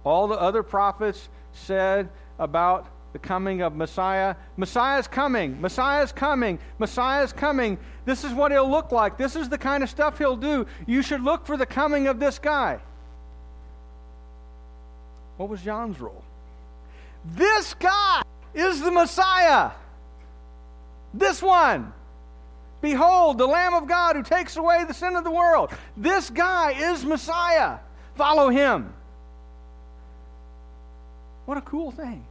All 0.03 0.27
the 0.27 0.39
other 0.39 0.61
prophets 0.61 1.27
said 1.53 2.09
about 2.37 2.85
the 3.13 3.17
coming 3.17 3.63
of 3.63 3.75
Messiah. 3.75 4.35
Messiah's 4.57 5.07
coming. 5.07 5.59
Messiah's 5.59 6.11
coming. 6.11 6.59
Messiah's 6.77 7.33
coming. 7.33 7.79
This 8.05 8.23
is 8.23 8.31
what 8.31 8.51
he'll 8.51 8.69
look 8.69 8.91
like. 8.91 9.17
This 9.17 9.35
is 9.35 9.49
the 9.49 9.57
kind 9.57 9.81
of 9.81 9.89
stuff 9.89 10.19
he'll 10.19 10.35
do. 10.35 10.67
You 10.85 11.01
should 11.01 11.23
look 11.23 11.47
for 11.47 11.57
the 11.57 11.65
coming 11.65 12.05
of 12.05 12.19
this 12.19 12.37
guy. 12.37 12.79
What 15.37 15.49
was 15.49 15.63
John's 15.63 15.99
role? 15.99 16.23
This 17.25 17.73
guy 17.73 18.21
is 18.53 18.81
the 18.81 18.91
Messiah. 18.91 19.71
This 21.13 21.41
one. 21.41 21.93
Behold, 22.81 23.37
the 23.37 23.47
Lamb 23.47 23.75
of 23.75 23.87
God 23.87 24.15
who 24.15 24.23
takes 24.23 24.57
away 24.57 24.85
the 24.85 24.93
sin 24.93 25.15
of 25.15 25.23
the 25.23 25.31
world. 25.31 25.71
This 25.95 26.29
guy 26.29 26.71
is 26.71 27.05
Messiah. 27.05 27.77
Follow 28.15 28.49
him. 28.49 28.93
What 31.45 31.57
a 31.57 31.61
cool 31.61 31.91
thing. 31.91 32.25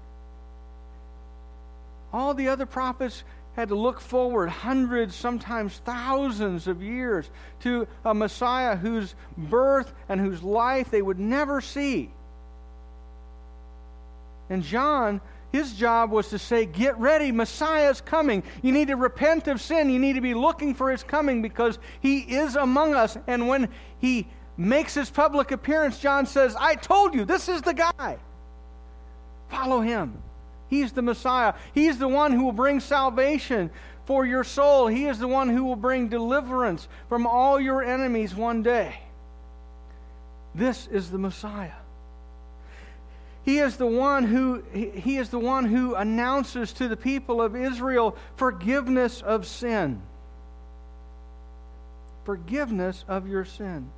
All 2.12 2.34
the 2.34 2.48
other 2.48 2.66
prophets 2.66 3.22
had 3.54 3.68
to 3.68 3.74
look 3.74 4.00
forward 4.00 4.48
hundreds, 4.48 5.14
sometimes 5.14 5.76
thousands 5.84 6.66
of 6.66 6.82
years 6.82 7.28
to 7.60 7.86
a 8.04 8.14
Messiah 8.14 8.76
whose 8.76 9.14
birth 9.36 9.92
and 10.08 10.20
whose 10.20 10.42
life 10.42 10.90
they 10.90 11.02
would 11.02 11.20
never 11.20 11.60
see. 11.60 12.10
And 14.48 14.64
John, 14.64 15.20
his 15.52 15.72
job 15.74 16.10
was 16.10 16.28
to 16.28 16.38
say, 16.38 16.64
Get 16.64 16.98
ready, 16.98 17.32
Messiah's 17.32 18.00
coming. 18.00 18.42
You 18.62 18.72
need 18.72 18.88
to 18.88 18.96
repent 18.96 19.48
of 19.48 19.60
sin. 19.60 19.90
You 19.90 19.98
need 19.98 20.14
to 20.14 20.20
be 20.20 20.34
looking 20.34 20.74
for 20.74 20.90
his 20.90 21.02
coming 21.02 21.42
because 21.42 21.78
he 22.00 22.20
is 22.20 22.56
among 22.56 22.94
us. 22.94 23.16
And 23.26 23.48
when 23.48 23.68
he 23.98 24.28
makes 24.56 24.94
his 24.94 25.10
public 25.10 25.50
appearance, 25.50 25.98
John 25.98 26.26
says, 26.26 26.54
I 26.58 26.76
told 26.76 27.14
you, 27.14 27.24
this 27.24 27.48
is 27.48 27.62
the 27.62 27.74
guy. 27.74 28.18
Follow 29.48 29.80
him. 29.80 30.22
He's 30.68 30.92
the 30.92 31.02
Messiah. 31.02 31.54
He's 31.74 31.98
the 31.98 32.06
one 32.06 32.32
who 32.32 32.44
will 32.44 32.52
bring 32.52 32.78
salvation 32.78 33.70
for 34.04 34.24
your 34.24 34.44
soul. 34.44 34.86
He 34.86 35.06
is 35.06 35.18
the 35.18 35.26
one 35.26 35.48
who 35.48 35.64
will 35.64 35.76
bring 35.76 36.08
deliverance 36.08 36.86
from 37.08 37.26
all 37.26 37.60
your 37.60 37.82
enemies 37.82 38.34
one 38.34 38.62
day. 38.62 39.00
This 40.54 40.86
is 40.86 41.10
the 41.10 41.18
Messiah. 41.18 41.72
He 43.50 43.58
is 43.58 43.76
the 43.76 43.86
one 43.86 44.22
who 44.22 44.62
he 44.72 45.16
is 45.16 45.30
the 45.30 45.38
one 45.40 45.64
who 45.64 45.96
announces 45.96 46.72
to 46.74 46.86
the 46.86 46.96
people 46.96 47.42
of 47.42 47.56
Israel 47.56 48.16
forgiveness 48.36 49.22
of 49.22 49.44
sin. 49.44 50.00
Forgiveness 52.22 53.04
of 53.08 53.26
your 53.26 53.44
sin. 53.44 53.90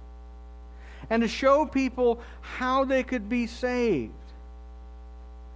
And 1.11 1.21
to 1.21 1.29
show 1.29 1.67
people 1.67 2.19
how 2.41 2.87
they 2.87 3.03
could 3.03 3.29
be 3.29 3.47
saved. 3.47 4.15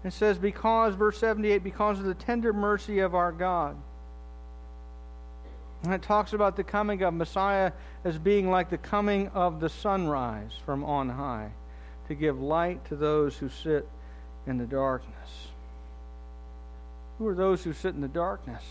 It 0.04 0.12
says, 0.12 0.37
because, 0.37 0.94
verse 0.94 1.16
78, 1.16 1.64
because 1.64 1.98
of 1.98 2.04
the 2.04 2.12
tender 2.12 2.52
mercy 2.52 2.98
of 2.98 3.14
our 3.14 3.32
God. 3.32 3.76
And 5.85 5.94
it 5.94 6.02
talks 6.02 6.35
about 6.35 6.54
the 6.54 6.64
coming 6.64 7.00
of 7.00 7.14
Messiah 7.14 7.72
as 8.04 8.18
being 8.18 8.50
like 8.50 8.68
the 8.68 8.76
coming 8.76 9.28
of 9.28 9.59
the 9.59 9.70
sunrise 9.70 10.52
from 10.66 10.85
on 10.85 11.09
high 11.09 11.50
to 12.08 12.14
give 12.14 12.40
light 12.40 12.84
to 12.86 12.96
those 12.96 13.36
who 13.36 13.48
sit 13.48 13.88
in 14.46 14.58
the 14.58 14.66
darkness. 14.66 15.14
Who 17.18 17.26
are 17.28 17.34
those 17.34 17.64
who 17.64 17.72
sit 17.72 17.94
in 17.94 18.00
the 18.00 18.08
darkness? 18.08 18.62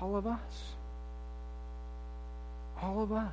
All 0.00 0.16
of 0.16 0.26
us. 0.26 0.74
All 2.82 3.02
of 3.02 3.12
us. 3.12 3.32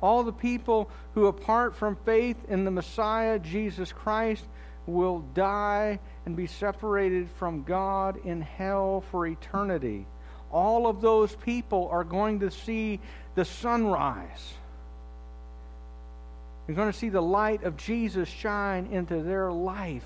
All 0.00 0.22
the 0.22 0.32
people 0.32 0.90
who, 1.14 1.26
apart 1.26 1.74
from 1.74 1.96
faith 2.04 2.36
in 2.48 2.64
the 2.64 2.70
Messiah, 2.70 3.38
Jesus 3.38 3.92
Christ, 3.92 4.44
will 4.86 5.20
die 5.34 5.98
and 6.24 6.36
be 6.36 6.46
separated 6.46 7.28
from 7.38 7.62
God 7.62 8.24
in 8.24 8.40
hell 8.40 9.04
for 9.10 9.26
eternity. 9.26 10.06
All 10.50 10.86
of 10.86 11.00
those 11.00 11.34
people 11.34 11.88
are 11.90 12.04
going 12.04 12.40
to 12.40 12.50
see 12.50 13.00
the 13.34 13.44
sunrise. 13.44 14.54
They're 16.68 16.76
going 16.76 16.92
to 16.92 16.98
see 16.98 17.08
the 17.08 17.22
light 17.22 17.64
of 17.64 17.78
Jesus 17.78 18.28
shine 18.28 18.88
into 18.92 19.22
their 19.22 19.50
life. 19.50 20.04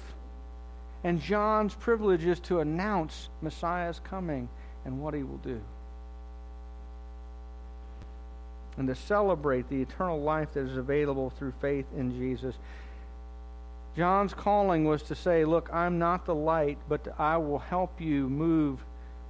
And 1.02 1.20
John's 1.20 1.74
privilege 1.74 2.24
is 2.24 2.38
to 2.40 2.60
announce 2.60 3.28
Messiah's 3.42 4.00
coming 4.04 4.48
and 4.84 5.00
what 5.00 5.12
he 5.12 5.24
will 5.24 5.38
do. 5.38 5.60
And 8.78 8.86
to 8.86 8.94
celebrate 8.94 9.68
the 9.68 9.82
eternal 9.82 10.22
life 10.22 10.52
that 10.52 10.60
is 10.60 10.76
available 10.76 11.30
through 11.30 11.52
faith 11.60 11.86
in 11.96 12.16
Jesus. 12.16 12.54
John's 13.96 14.32
calling 14.32 14.84
was 14.84 15.02
to 15.02 15.16
say, 15.16 15.44
Look, 15.44 15.68
I'm 15.72 15.98
not 15.98 16.26
the 16.26 16.34
light, 16.34 16.78
but 16.88 17.12
I 17.18 17.38
will 17.38 17.58
help 17.58 18.00
you 18.00 18.28
move 18.30 18.84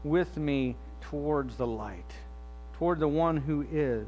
with 0.05 0.37
me 0.37 0.77
towards 1.01 1.57
the 1.57 1.67
light, 1.67 2.13
toward 2.75 3.01
the 3.01 3.09
one 3.09 3.39
who 3.39 3.67
is. 3.73 4.07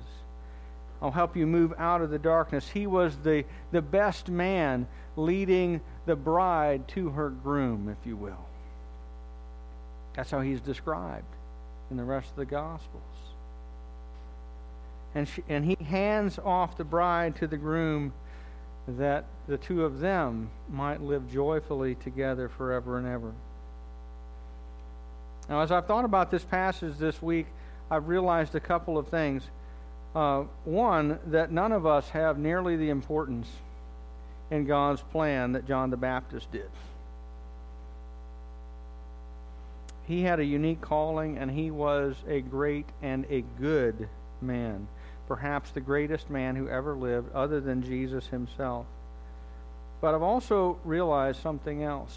I'll 1.05 1.11
help 1.11 1.37
you 1.37 1.47
move 1.47 1.75
out 1.77 2.01
of 2.01 2.09
the 2.09 2.19
darkness. 2.19 2.67
He 2.67 2.87
was 2.87 3.15
the, 3.19 3.45
the 3.73 3.83
best 3.83 4.31
man 4.31 4.87
leading 5.19 5.83
the 6.07 6.17
bride 6.17 6.89
to 6.89 7.11
her 7.11 7.29
groom, 7.29 7.91
if 7.91 8.07
you 8.07 8.17
will. 8.17 8.47
That's 10.17 10.31
how 10.31 10.41
he's 10.41 10.63
described 10.63 11.27
in 11.91 11.99
the 11.99 12.05
rest 12.05 12.31
of 12.31 12.37
the 12.37 12.47
Gospels. 12.47 13.03
And, 15.15 15.29
she, 15.29 15.45
and 15.47 15.63
he 15.63 15.77
hands 15.85 16.39
off 16.43 16.79
the 16.79 16.85
bride 16.85 17.37
to 17.37 17.47
the 17.47 17.59
groom 17.59 18.15
that 18.89 19.27
the 19.47 19.59
two 19.59 19.85
of 19.85 20.01
them 20.01 20.49
might 20.71 21.03
live 21.03 21.31
joyfully 21.31 21.97
together 21.97 22.49
forever 22.49 22.97
and 22.97 23.07
ever. 23.07 23.33
Now, 25.51 25.61
as 25.61 25.71
I've 25.71 25.87
thought 25.87 26.07
about 26.07 26.31
this 26.31 26.45
passage 26.45 26.97
this 26.97 27.21
week, 27.21 27.49
I've 27.91 28.09
realized 28.09 28.55
a 28.55 28.61
couple 28.61 28.97
of 28.97 29.09
things. 29.09 29.43
Uh, 30.15 30.45
one, 30.65 31.19
that 31.27 31.51
none 31.51 31.73
of 31.73 31.87
us 31.87 32.09
have 32.11 32.39
nearly 32.39 32.77
the 32.77 32.91
importance 32.91 33.49
in 34.51 34.65
God's 34.65 35.03
plan 35.03 35.53
that 35.53 35.67
John 35.67 35.91
the 35.91 35.97
Baptist 35.97 36.51
did. 36.53 36.71
He 40.07 40.23
had 40.23 40.39
a 40.39 40.45
unique 40.45 40.81
calling, 40.81 41.39
and 41.39 41.51
he 41.51 41.71
was 41.71 42.15
a 42.29 42.41
great 42.41 42.87
and 43.03 43.27
a 43.31 43.43
good 43.59 44.09
man 44.41 44.87
perhaps 45.27 45.71
the 45.71 45.81
greatest 45.81 46.31
man 46.31 46.57
who 46.57 46.69
ever 46.69 46.95
lived, 46.95 47.33
other 47.35 47.61
than 47.61 47.83
Jesus 47.83 48.27
himself. 48.29 48.87
But 50.01 50.15
I've 50.15 50.23
also 50.23 50.79
realized 50.85 51.41
something 51.41 51.83
else 51.83 52.17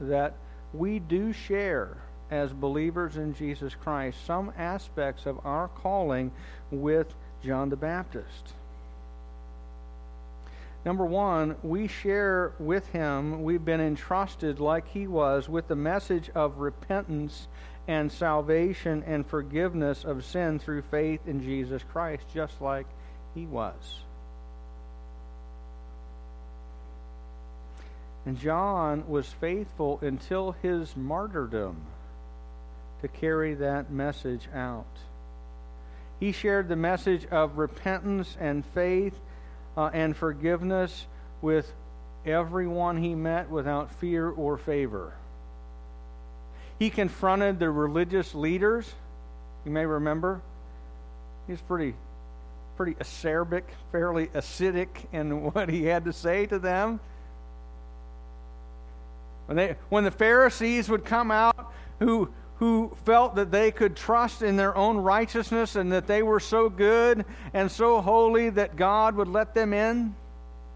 that 0.00 0.34
we 0.72 0.98
do 0.98 1.32
share 1.32 1.96
as 2.30 2.52
believers 2.52 3.16
in 3.16 3.34
Jesus 3.34 3.74
Christ 3.74 4.18
some 4.26 4.52
aspects 4.56 5.26
of 5.26 5.44
our 5.44 5.68
calling 5.68 6.32
with 6.70 7.14
John 7.44 7.68
the 7.68 7.76
Baptist. 7.76 8.54
Number 10.84 11.06
one, 11.06 11.56
we 11.62 11.88
share 11.88 12.52
with 12.58 12.86
him, 12.88 13.42
we've 13.42 13.64
been 13.64 13.80
entrusted 13.80 14.60
like 14.60 14.86
he 14.88 15.06
was 15.06 15.48
with 15.48 15.66
the 15.66 15.76
message 15.76 16.30
of 16.34 16.58
repentance 16.58 17.48
and 17.88 18.12
salvation 18.12 19.02
and 19.06 19.26
forgiveness 19.26 20.04
of 20.04 20.24
sin 20.24 20.58
through 20.58 20.82
faith 20.82 21.20
in 21.26 21.42
Jesus 21.42 21.82
Christ, 21.90 22.24
just 22.34 22.60
like 22.60 22.86
he 23.34 23.46
was. 23.46 23.74
And 28.26 28.38
John 28.38 29.08
was 29.08 29.26
faithful 29.26 29.98
until 30.02 30.52
his 30.62 30.96
martyrdom 30.96 31.76
to 33.04 33.08
carry 33.08 33.52
that 33.52 33.90
message 33.90 34.48
out. 34.54 34.86
He 36.20 36.32
shared 36.32 36.68
the 36.68 36.76
message 36.76 37.26
of 37.26 37.58
repentance 37.58 38.34
and 38.40 38.64
faith 38.64 39.14
uh, 39.76 39.90
and 39.92 40.16
forgiveness 40.16 41.06
with 41.42 41.70
everyone 42.24 42.96
he 42.96 43.14
met 43.14 43.50
without 43.50 43.92
fear 43.96 44.30
or 44.30 44.56
favor. 44.56 45.12
He 46.78 46.88
confronted 46.88 47.58
the 47.58 47.68
religious 47.68 48.34
leaders. 48.34 48.90
You 49.66 49.70
may 49.70 49.84
remember. 49.84 50.40
He's 51.46 51.60
pretty 51.60 51.94
pretty 52.74 52.94
acerbic, 52.94 53.64
fairly 53.92 54.28
acidic 54.28 54.88
in 55.12 55.42
what 55.52 55.68
he 55.68 55.84
had 55.84 56.06
to 56.06 56.12
say 56.14 56.46
to 56.46 56.58
them. 56.58 57.00
When, 59.44 59.58
they, 59.58 59.76
when 59.90 60.04
the 60.04 60.10
Pharisees 60.10 60.88
would 60.88 61.04
come 61.04 61.30
out 61.30 61.74
who, 61.98 62.30
who 62.64 62.90
felt 63.04 63.34
that 63.34 63.50
they 63.50 63.70
could 63.70 63.94
trust 63.94 64.40
in 64.40 64.56
their 64.56 64.74
own 64.74 64.96
righteousness 64.96 65.76
and 65.76 65.92
that 65.92 66.06
they 66.06 66.22
were 66.22 66.40
so 66.40 66.70
good 66.70 67.22
and 67.52 67.70
so 67.70 68.00
holy 68.00 68.48
that 68.48 68.74
God 68.74 69.16
would 69.16 69.28
let 69.28 69.52
them 69.52 69.74
in 69.74 70.14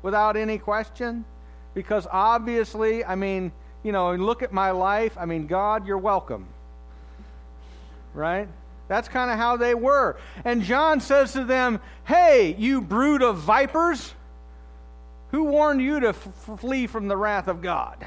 without 0.02 0.36
any 0.36 0.58
question, 0.58 1.24
because 1.72 2.06
obviously, 2.12 3.06
I 3.06 3.14
mean, 3.14 3.52
you 3.82 3.92
know, 3.92 4.14
look 4.14 4.42
at 4.42 4.52
my 4.52 4.70
life. 4.70 5.16
I 5.16 5.24
mean, 5.24 5.46
God, 5.46 5.86
you're 5.86 5.96
welcome. 5.96 6.44
Right? 8.12 8.48
That's 8.88 9.08
kind 9.08 9.30
of 9.30 9.38
how 9.38 9.56
they 9.56 9.74
were. 9.74 10.18
And 10.44 10.62
John 10.62 11.00
says 11.00 11.32
to 11.32 11.44
them, 11.44 11.80
Hey, 12.04 12.54
you 12.58 12.82
brood 12.82 13.22
of 13.22 13.38
vipers, 13.38 14.12
who 15.30 15.44
warned 15.44 15.80
you 15.80 16.00
to 16.00 16.08
f- 16.08 16.28
flee 16.58 16.86
from 16.86 17.08
the 17.08 17.16
wrath 17.16 17.48
of 17.48 17.62
God? 17.62 18.06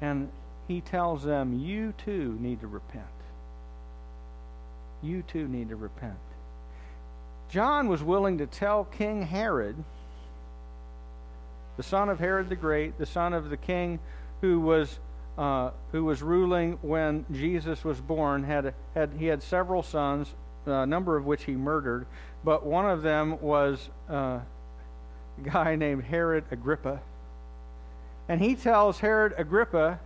And 0.00 0.30
he 0.68 0.80
tells 0.80 1.24
them, 1.24 1.58
You 1.58 1.94
too 2.04 2.36
need 2.40 2.60
to 2.60 2.66
repent. 2.66 3.04
You 5.02 5.22
too 5.22 5.48
need 5.48 5.70
to 5.70 5.76
repent. 5.76 6.18
John 7.48 7.88
was 7.88 8.02
willing 8.02 8.38
to 8.38 8.46
tell 8.46 8.84
King 8.84 9.22
Herod, 9.22 9.76
the 11.76 11.82
son 11.82 12.08
of 12.08 12.18
Herod 12.18 12.48
the 12.48 12.56
Great, 12.56 12.98
the 12.98 13.06
son 13.06 13.32
of 13.32 13.50
the 13.50 13.56
king 13.56 13.98
who 14.40 14.60
was 14.60 14.98
uh, 15.38 15.70
who 15.92 16.04
was 16.04 16.22
ruling 16.22 16.78
when 16.82 17.24
Jesus 17.32 17.82
was 17.82 18.00
born, 18.00 18.44
had 18.44 18.74
had 18.94 19.10
he 19.18 19.26
had 19.26 19.42
several 19.42 19.82
sons, 19.82 20.32
a 20.66 20.86
number 20.86 21.16
of 21.16 21.24
which 21.24 21.44
he 21.44 21.52
murdered, 21.52 22.06
but 22.44 22.64
one 22.64 22.88
of 22.88 23.02
them 23.02 23.40
was 23.40 23.88
uh, 24.10 24.14
a 24.14 24.42
guy 25.42 25.76
named 25.76 26.04
Herod 26.04 26.44
Agrippa, 26.50 27.00
and 28.30 28.40
he 28.40 28.54
tells 28.54 29.00
Herod 29.00 29.34
Agrippa 29.36 29.98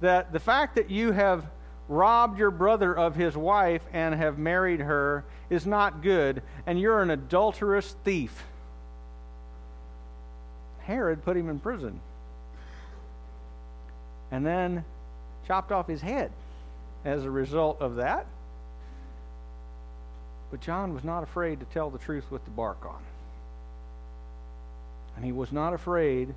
that 0.00 0.32
the 0.32 0.40
fact 0.40 0.74
that 0.74 0.90
you 0.90 1.12
have 1.12 1.46
robbed 1.88 2.40
your 2.40 2.50
brother 2.50 2.92
of 2.92 3.14
his 3.14 3.36
wife 3.36 3.82
and 3.92 4.16
have 4.16 4.36
married 4.36 4.80
her 4.80 5.24
is 5.48 5.64
not 5.64 6.02
good, 6.02 6.42
and 6.66 6.80
you're 6.80 7.00
an 7.02 7.10
adulterous 7.10 7.94
thief. 8.02 8.42
Herod 10.80 11.24
put 11.24 11.36
him 11.36 11.48
in 11.48 11.60
prison 11.60 12.00
and 14.32 14.44
then 14.44 14.84
chopped 15.46 15.70
off 15.70 15.86
his 15.86 16.00
head 16.00 16.32
as 17.04 17.24
a 17.24 17.30
result 17.30 17.80
of 17.80 17.94
that. 17.94 18.26
But 20.50 20.60
John 20.60 20.94
was 20.94 21.04
not 21.04 21.22
afraid 21.22 21.60
to 21.60 21.66
tell 21.66 21.90
the 21.90 21.98
truth 21.98 22.28
with 22.28 22.44
the 22.44 22.50
bark 22.50 22.84
on. 22.84 22.98
And 25.14 25.24
he 25.24 25.30
was 25.30 25.52
not 25.52 25.74
afraid 25.74 26.34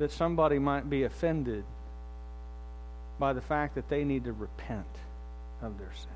that 0.00 0.10
somebody 0.10 0.58
might 0.58 0.88
be 0.88 1.02
offended 1.02 1.62
by 3.18 3.34
the 3.34 3.40
fact 3.42 3.74
that 3.74 3.90
they 3.90 4.02
need 4.02 4.24
to 4.24 4.32
repent 4.32 4.86
of 5.60 5.78
their 5.78 5.92
sin. 5.94 6.08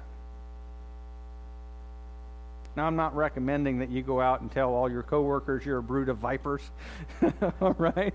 Now, 2.77 2.87
I'm 2.87 2.97
not 2.97 3.15
recommending 3.15 3.81
that 3.81 3.91
you 3.91 4.03
go 4.03 4.23
out 4.23 4.41
and 4.41 4.51
tell 4.51 4.71
all 4.71 4.91
your 4.91 5.03
coworkers 5.03 5.67
you're 5.67 5.79
a 5.79 5.83
brood 5.83 6.09
of 6.09 6.17
vipers, 6.17 6.63
all 7.61 7.77
right? 7.79 8.15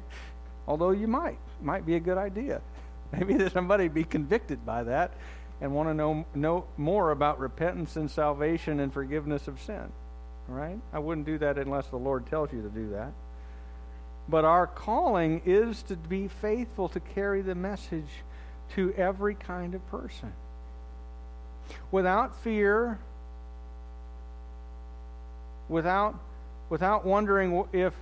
Although 0.68 0.90
you 0.90 1.08
might. 1.08 1.38
Might 1.62 1.86
be 1.86 1.96
a 1.96 2.00
good 2.00 2.18
idea. 2.18 2.62
Maybe 3.12 3.36
that 3.36 3.54
somebody 3.54 3.88
be 3.90 4.04
convicted 4.04 4.66
by 4.66 4.84
that 4.84 5.14
and 5.62 5.72
want 5.74 5.88
to 5.88 5.94
know, 5.94 6.26
know 6.34 6.66
more 6.78 7.12
about 7.12 7.40
repentance 7.40 7.96
and 7.96 8.10
salvation 8.10 8.80
and 8.80 8.92
forgiveness 8.92 9.48
of 9.48 9.62
sin. 9.62 9.92
All 10.50 10.56
right? 10.56 10.80
I 10.92 10.98
wouldn't 10.98 11.28
do 11.28 11.38
that 11.38 11.60
unless 11.60 11.86
the 11.88 11.98
Lord 11.98 12.26
tells 12.26 12.52
you 12.52 12.64
to 12.64 12.70
do 12.70 12.90
that. 12.90 13.14
But 14.30 14.46
our 14.46 14.68
calling 14.68 15.42
is 15.46 15.82
to 15.84 15.96
be 15.96 16.28
faithful 16.28 16.88
to 16.90 17.00
carry 17.00 17.42
the 17.42 17.56
message 17.56 18.10
to 18.76 18.94
every 18.94 19.34
kind 19.34 19.74
of 19.74 19.90
person. 19.90 20.32
Without 21.92 22.40
fear, 22.44 23.00
without, 25.68 26.16
without 26.70 27.06
wondering 27.06 27.66
if, 27.74 27.94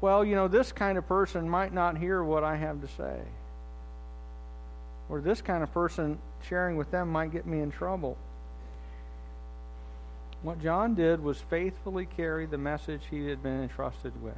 well, 0.00 0.24
you 0.24 0.34
know, 0.34 0.48
this 0.48 0.72
kind 0.72 0.98
of 0.98 1.06
person 1.06 1.48
might 1.48 1.72
not 1.72 1.96
hear 1.96 2.22
what 2.22 2.42
I 2.42 2.56
have 2.56 2.80
to 2.80 2.88
say. 2.88 3.20
Or 5.08 5.20
this 5.20 5.40
kind 5.40 5.62
of 5.62 5.72
person 5.72 6.18
sharing 6.48 6.76
with 6.76 6.90
them 6.90 7.12
might 7.12 7.30
get 7.30 7.46
me 7.46 7.60
in 7.60 7.70
trouble. 7.70 8.16
What 10.42 10.60
John 10.60 10.96
did 10.96 11.22
was 11.22 11.38
faithfully 11.38 12.06
carry 12.06 12.46
the 12.46 12.58
message 12.58 13.02
he 13.08 13.28
had 13.28 13.40
been 13.40 13.62
entrusted 13.62 14.20
with. 14.20 14.34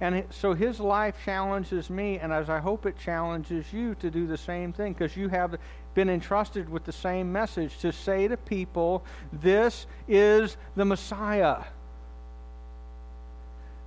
And 0.00 0.24
so 0.30 0.54
his 0.54 0.80
life 0.80 1.16
challenges 1.24 1.88
me, 1.88 2.18
and 2.18 2.32
as 2.32 2.50
I 2.50 2.58
hope 2.58 2.84
it 2.84 2.98
challenges 2.98 3.72
you 3.72 3.94
to 3.96 4.10
do 4.10 4.26
the 4.26 4.36
same 4.36 4.72
thing, 4.72 4.92
because 4.92 5.16
you 5.16 5.28
have 5.28 5.56
been 5.94 6.10
entrusted 6.10 6.68
with 6.68 6.84
the 6.84 6.92
same 6.92 7.32
message 7.32 7.78
to 7.78 7.92
say 7.92 8.26
to 8.26 8.36
people, 8.36 9.04
This 9.32 9.86
is 10.08 10.56
the 10.74 10.84
Messiah. 10.84 11.62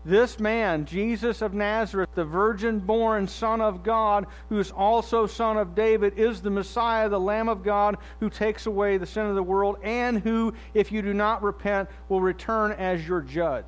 This 0.05 0.39
man, 0.39 0.85
Jesus 0.85 1.41
of 1.41 1.53
Nazareth, 1.53 2.11
the 2.15 2.23
virgin 2.23 2.79
born 2.79 3.27
Son 3.27 3.59
of 3.59 3.83
God, 3.83 4.25
who 4.47 4.57
is 4.57 4.71
also 4.71 5.27
Son 5.27 5.57
of 5.57 5.75
David, 5.75 6.17
is 6.17 6.41
the 6.41 6.49
Messiah, 6.49 7.09
the 7.09 7.19
Lamb 7.19 7.49
of 7.49 7.61
God, 7.61 7.97
who 8.21 8.29
takes 8.29 8.67
away 8.67 8.95
the 8.95 9.05
sin 9.05 9.25
of 9.25 9.35
the 9.35 9.43
world, 9.43 9.75
and 9.83 10.19
who, 10.19 10.53
if 10.73 10.93
you 10.93 11.01
do 11.01 11.13
not 11.13 11.43
repent, 11.43 11.89
will 12.07 12.21
return 12.21 12.71
as 12.71 13.05
your 13.05 13.19
judge. 13.19 13.65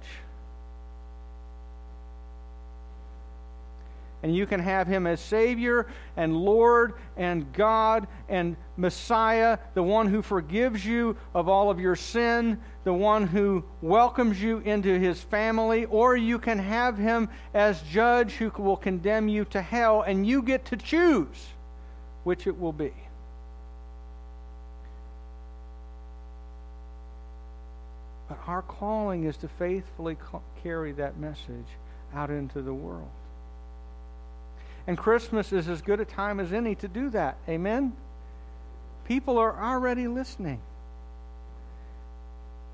And 4.21 4.36
you 4.36 4.45
can 4.45 4.60
have 4.60 4.88
him 4.88 5.08
as 5.08 5.21
Savior 5.21 5.88
and 6.17 6.36
Lord 6.36 6.93
and 7.15 7.51
God 7.53 8.08
and 8.27 8.58
Messiah, 8.75 9.58
the 9.73 9.84
one 9.84 10.08
who 10.08 10.21
forgives 10.21 10.86
you 10.86 11.15
of 11.34 11.47
all 11.47 11.69
of 11.69 11.79
your 11.79 11.95
sin, 11.95 12.60
the 12.84 12.93
one 12.93 13.27
who 13.27 13.63
welcomes 13.82 14.41
you 14.41 14.60
into 14.60 14.99
his 14.99 15.21
family, 15.21 15.86
or 15.86 16.17
you 16.17 16.38
can 16.38 16.60
have 16.60 16.97
him 16.97 17.29
as 17.53 17.82
judge 17.84 18.34
who 18.34 18.49
will 18.62 18.77
condemn 18.77 19.29
you 19.29 19.45
to 19.45 19.62
hell, 19.62 20.01
and 20.01 20.27
you 20.27 20.41
get 20.41 20.65
to 20.65 20.77
choose 20.77 21.47
which 22.23 22.45
it 22.45 22.60
will 22.60 22.73
be. 22.73 22.93
But 28.27 28.38
our 28.47 28.62
calling 28.62 29.23
is 29.23 29.38
to 29.38 29.47
faithfully 29.47 30.17
carry 30.62 30.91
that 30.93 31.17
message 31.17 31.65
out 32.13 32.29
into 32.29 32.62
the 32.62 32.73
world. 32.73 33.10
And 34.89 34.97
Christmas 34.97 35.54
is 35.54 35.69
as 35.69 35.84
good 35.84 35.99
a 35.99 36.06
time 36.06 36.39
as 36.39 36.52
any 36.52 36.73
to 36.73 36.88
do 36.88 37.12
that. 37.12 37.38
Amen? 37.47 37.93
People 39.06 39.38
are 39.38 39.56
already 39.56 40.08
listening. 40.08 40.60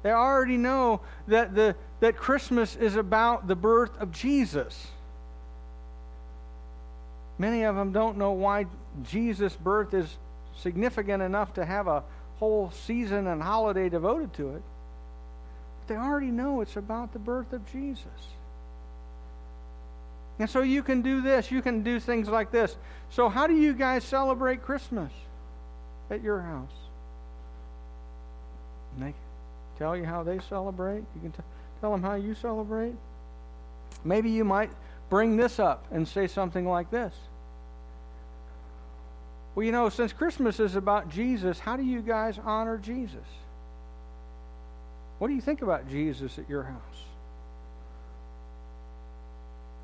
They 0.02 0.12
already 0.12 0.56
know 0.56 1.02
that, 1.28 1.54
the, 1.54 1.76
that 2.00 2.16
Christmas 2.16 2.78
is 2.78 2.96
about 2.96 3.50
the 3.50 3.56
birth 3.56 4.00
of 4.00 4.14
Jesus. 4.14 4.88
Many 7.38 7.64
of 7.64 7.76
them 7.76 7.92
don't 7.92 8.18
know 8.18 8.32
why 8.32 8.68
Jesus' 9.04 9.58
birth 9.58 9.94
is 9.94 10.08
significant 10.56 11.22
enough 11.22 11.54
to 11.56 11.66
have 11.66 11.88
a 11.88 12.02
whole 12.38 12.72
season 12.72 13.28
and 13.28 13.44
holiday 13.44 13.90
devoted 13.90 14.32
to 14.36 14.56
it. 14.56 14.64
But 15.82 15.88
they 15.94 15.98
already 15.98 16.32
know 16.32 16.62
it's 16.62 16.78
about 16.78 17.12
the 17.12 17.20
birth 17.20 17.52
of 17.52 17.70
Jesus. 17.74 18.08
And 20.40 20.50
so 20.50 20.62
you 20.62 20.84
can 20.84 21.02
do 21.02 21.22
this, 21.22 21.50
you 21.50 21.62
can 21.62 21.82
do 21.82 22.00
things 22.00 22.28
like 22.28 22.52
this. 22.52 22.76
So, 23.10 23.30
how 23.30 23.48
do 23.48 23.56
you 23.56 23.74
guys 23.74 24.04
celebrate 24.04 24.64
Christmas 24.64 25.12
at 26.10 26.22
your 26.22 26.42
house? 26.42 26.74
And 28.96 29.08
they 29.08 29.14
tell 29.78 29.96
you 29.96 30.04
how 30.04 30.24
they 30.24 30.40
celebrate. 30.50 31.04
You 31.16 31.22
can 31.22 31.32
t- 31.32 31.44
tell 31.80 31.92
them 31.92 32.02
how 32.04 32.16
you 32.16 32.34
celebrate. 32.34 32.96
Maybe 34.04 34.30
you 34.30 34.44
might 34.44 34.72
bring 35.10 35.38
this 35.38 35.60
up 35.60 35.86
and 35.92 36.08
say 36.08 36.28
something 36.28 36.68
like 36.68 36.92
this. 36.92 37.14
Well, 39.54 39.66
you 39.66 39.72
know, 39.72 39.88
since 39.88 40.12
Christmas 40.12 40.60
is 40.60 40.76
about 40.76 41.10
Jesus, 41.10 41.60
how 41.60 41.78
do 41.78 41.84
you 41.84 42.02
guys 42.02 42.38
honor 42.44 42.78
Jesus? 42.78 43.26
What 45.18 45.30
do 45.30 45.34
you 45.34 45.42
think 45.42 45.62
about 45.62 45.90
Jesus 45.90 46.38
at 46.38 46.50
your 46.50 46.64
house? 46.64 47.05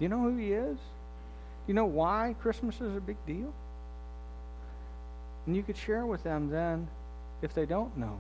Do 0.02 0.06
you 0.06 0.10
know 0.10 0.24
who 0.24 0.36
he 0.36 0.52
is? 0.52 0.78
Do 0.78 1.68
you 1.68 1.76
know 1.76 1.86
why 1.86 2.34
Christmas 2.42 2.82
is 2.82 2.98
a 2.98 3.00
big 3.00 3.18
deal? 3.28 3.54
And 5.46 5.56
you 5.56 5.62
could 5.62 5.78
share 5.78 6.08
with 6.08 6.24
them 6.24 6.50
then, 6.50 6.88
if 7.44 7.54
they 7.54 7.68
don't 7.68 7.96
know, 7.96 8.20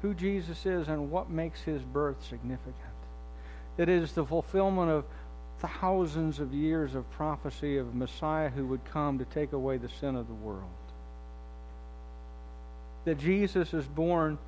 who 0.00 0.14
Jesus 0.14 0.64
is 0.64 0.88
and 0.88 1.10
what 1.10 1.28
makes 1.28 1.60
his 1.60 1.82
birth 1.82 2.16
significant. 2.26 2.74
That 3.76 3.90
it 3.90 4.02
is 4.02 4.12
the 4.12 4.24
fulfillment 4.24 4.90
of 4.90 5.04
thousands 5.58 6.40
of 6.40 6.54
years 6.54 6.94
of 6.94 7.10
prophecy 7.10 7.76
of 7.76 7.94
Messiah 7.94 8.48
who 8.48 8.64
would 8.68 8.86
come 8.86 9.18
to 9.18 9.26
take 9.26 9.52
away 9.52 9.76
the 9.76 9.90
sin 10.00 10.16
of 10.16 10.28
the 10.28 10.34
world. 10.34 10.64
that 13.04 13.18
Jesus 13.18 13.72
is 13.74 13.84
born 13.86 14.38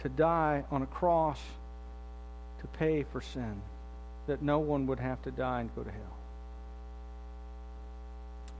to 0.00 0.08
die 0.08 0.64
on 0.70 0.82
a 0.82 0.86
cross 0.86 1.40
to 2.60 2.66
pay 2.78 3.04
for 3.04 3.20
sin, 3.20 3.60
that 4.26 4.42
no 4.42 4.58
one 4.58 4.86
would 4.86 5.00
have 5.00 5.20
to 5.22 5.30
die 5.30 5.60
and 5.60 5.74
go 5.74 5.82
to 5.82 5.90
hell, 5.90 6.16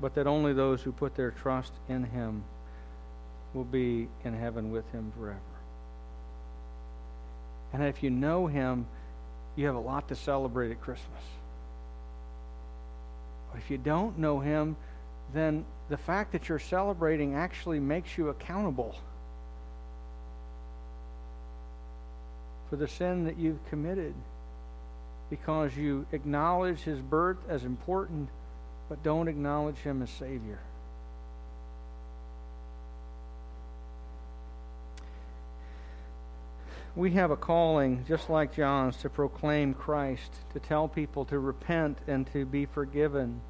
but 0.00 0.14
that 0.14 0.26
only 0.26 0.52
those 0.52 0.82
who 0.82 0.92
put 0.92 1.14
their 1.14 1.30
trust 1.30 1.72
in 1.88 2.04
him 2.04 2.42
will 3.54 3.64
be 3.64 4.08
in 4.24 4.34
heaven 4.34 4.72
with 4.72 4.90
him 4.92 5.12
forever. 5.18 5.38
And 7.72 7.82
if 7.84 8.02
you 8.02 8.10
know 8.10 8.46
him, 8.46 8.86
you 9.56 9.66
have 9.66 9.74
a 9.74 9.80
lot 9.80 10.08
to 10.08 10.16
celebrate 10.16 10.70
at 10.70 10.80
Christmas. 10.80 11.22
But 13.50 13.58
if 13.58 13.70
you 13.70 13.78
don't 13.78 14.18
know 14.18 14.40
him, 14.40 14.76
then 15.34 15.64
the 15.88 15.96
fact 15.96 16.32
that 16.32 16.48
you're 16.48 16.58
celebrating 16.58 17.34
actually 17.34 17.80
makes 17.80 18.16
you 18.16 18.28
accountable 18.28 18.94
for 22.68 22.76
the 22.76 22.88
sin 22.88 23.24
that 23.24 23.36
you've 23.36 23.62
committed 23.68 24.14
because 25.33 25.74
you 25.74 26.05
acknowledge 26.12 26.80
his 26.80 27.01
birth 27.01 27.39
as 27.49 27.64
important 27.64 28.28
but 28.91 29.03
don't 29.03 29.28
acknowledge 29.28 29.78
him 29.78 30.03
as 30.03 30.11
Savior. 30.11 30.59
we 36.95 37.12
have 37.12 37.30
a 37.30 37.37
calling, 37.37 38.05
just 38.07 38.28
like 38.28 38.55
John's, 38.55 38.99
to 38.99 39.09
proclaim 39.09 39.72
Christ, 39.72 40.30
to 40.53 40.61
tell 40.61 40.89
people 40.89 41.24
to 41.24 41.39
repent 41.39 41.97
and 42.07 42.30
to 42.33 42.45
be 42.45 42.66
forgiven 42.66 43.41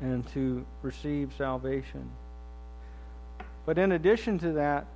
and 0.00 0.26
to 0.32 0.66
receive 0.82 1.32
salvation. 1.38 2.10
But 3.64 3.78
in 3.78 3.92
addition 3.92 4.40
to 4.40 4.54
that, 4.54 4.86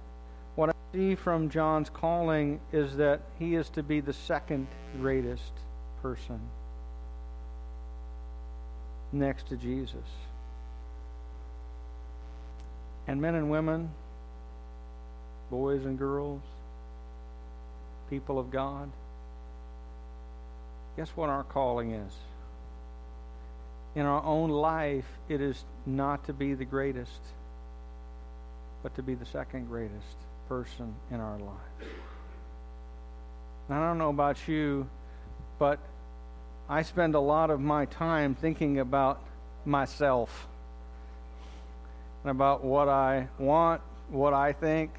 see 0.92 1.14
from 1.14 1.50
John's 1.50 1.90
calling 1.90 2.60
is 2.72 2.96
that 2.96 3.20
he 3.38 3.54
is 3.54 3.68
to 3.70 3.82
be 3.82 4.00
the 4.00 4.12
second 4.12 4.66
greatest 5.00 5.52
person 6.02 6.40
next 9.12 9.48
to 9.48 9.56
Jesus. 9.56 10.04
And 13.06 13.20
men 13.20 13.34
and 13.34 13.50
women, 13.50 13.90
boys 15.50 15.84
and 15.84 15.98
girls, 15.98 16.42
people 18.10 18.38
of 18.38 18.50
God, 18.50 18.90
guess 20.96 21.08
what 21.10 21.30
our 21.30 21.44
calling 21.44 21.92
is? 21.92 22.12
In 23.94 24.04
our 24.04 24.22
own 24.22 24.50
life, 24.50 25.06
it 25.28 25.40
is 25.40 25.64
not 25.86 26.24
to 26.26 26.32
be 26.32 26.54
the 26.54 26.64
greatest, 26.64 27.20
but 28.82 28.94
to 28.96 29.02
be 29.02 29.14
the 29.14 29.26
second 29.26 29.68
greatest 29.68 30.27
person 30.48 30.94
in 31.10 31.20
our 31.20 31.38
lives. 31.38 31.92
I 33.70 33.78
don't 33.78 33.98
know 33.98 34.08
about 34.08 34.48
you, 34.48 34.88
but 35.58 35.78
I 36.68 36.82
spend 36.82 37.14
a 37.14 37.20
lot 37.20 37.50
of 37.50 37.60
my 37.60 37.84
time 37.84 38.34
thinking 38.34 38.78
about 38.78 39.22
myself 39.66 40.48
and 42.24 42.30
about 42.30 42.64
what 42.64 42.88
I 42.88 43.28
want, 43.38 43.82
what 44.08 44.32
I 44.32 44.52
think, 44.52 44.90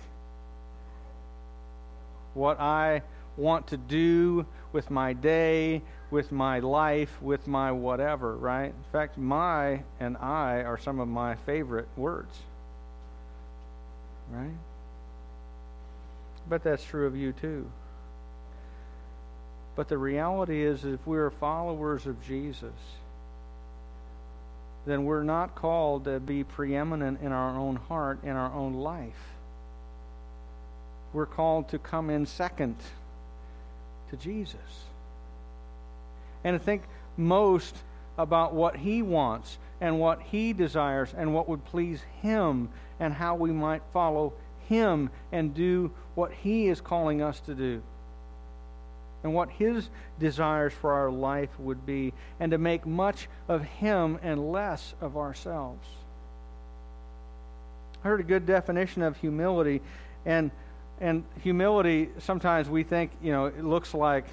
what 2.35 2.59
I 2.59 3.01
want 3.35 3.67
to 3.67 3.77
do 3.77 4.45
with 4.71 4.91
my 4.91 5.13
day, 5.13 5.81
with 6.11 6.31
my 6.31 6.59
life, 6.59 7.19
with 7.21 7.47
my 7.47 7.71
whatever, 7.71 8.35
right? 8.35 8.67
In 8.67 8.91
fact, 8.91 9.17
my 9.17 9.81
and 9.99 10.15
I 10.17 10.61
are 10.61 10.77
some 10.77 10.99
of 10.99 11.07
my 11.07 11.35
favorite 11.35 11.87
words, 11.97 12.37
right? 14.31 14.51
But 16.49 16.63
that's 16.63 16.83
true 16.83 17.05
of 17.05 17.15
you 17.15 17.31
too. 17.31 17.69
But 19.75 19.87
the 19.87 19.97
reality 19.97 20.63
is, 20.63 20.83
if 20.83 21.05
we 21.07 21.17
are 21.17 21.29
followers 21.29 22.05
of 22.05 22.21
Jesus, 22.25 22.73
then 24.85 25.05
we're 25.05 25.23
not 25.23 25.55
called 25.55 26.05
to 26.05 26.19
be 26.19 26.43
preeminent 26.43 27.21
in 27.21 27.31
our 27.31 27.55
own 27.57 27.75
heart, 27.75 28.23
in 28.23 28.31
our 28.31 28.51
own 28.51 28.73
life 28.73 29.29
we're 31.13 31.25
called 31.25 31.69
to 31.69 31.79
come 31.79 32.09
in 32.09 32.25
second 32.25 32.75
to 34.09 34.17
Jesus 34.17 34.57
and 36.43 36.57
to 36.57 36.63
think 36.63 36.83
most 37.17 37.75
about 38.17 38.53
what 38.53 38.75
He 38.75 39.01
wants 39.01 39.57
and 39.81 39.99
what 39.99 40.21
He 40.21 40.53
desires 40.53 41.13
and 41.17 41.33
what 41.33 41.49
would 41.49 41.65
please 41.65 42.01
Him 42.21 42.69
and 42.99 43.13
how 43.13 43.35
we 43.35 43.51
might 43.51 43.81
follow 43.93 44.33
Him 44.69 45.09
and 45.31 45.53
do 45.53 45.91
what 46.15 46.31
He 46.31 46.67
is 46.67 46.79
calling 46.79 47.21
us 47.21 47.39
to 47.41 47.55
do 47.55 47.81
and 49.23 49.33
what 49.33 49.49
His 49.49 49.89
desires 50.19 50.71
for 50.71 50.93
our 50.93 51.09
life 51.09 51.49
would 51.59 51.85
be 51.85 52.13
and 52.39 52.51
to 52.51 52.57
make 52.57 52.85
much 52.85 53.27
of 53.47 53.63
Him 53.63 54.19
and 54.21 54.51
less 54.51 54.93
of 55.01 55.17
ourselves. 55.17 55.85
I 58.03 58.07
heard 58.07 58.21
a 58.21 58.23
good 58.23 58.45
definition 58.45 59.01
of 59.01 59.17
humility 59.17 59.81
and 60.25 60.51
and 61.01 61.23
humility, 61.41 62.09
sometimes 62.19 62.69
we 62.69 62.83
think, 62.83 63.11
you 63.21 63.31
know, 63.31 63.45
it 63.45 63.63
looks 63.63 63.93
like 63.93 64.25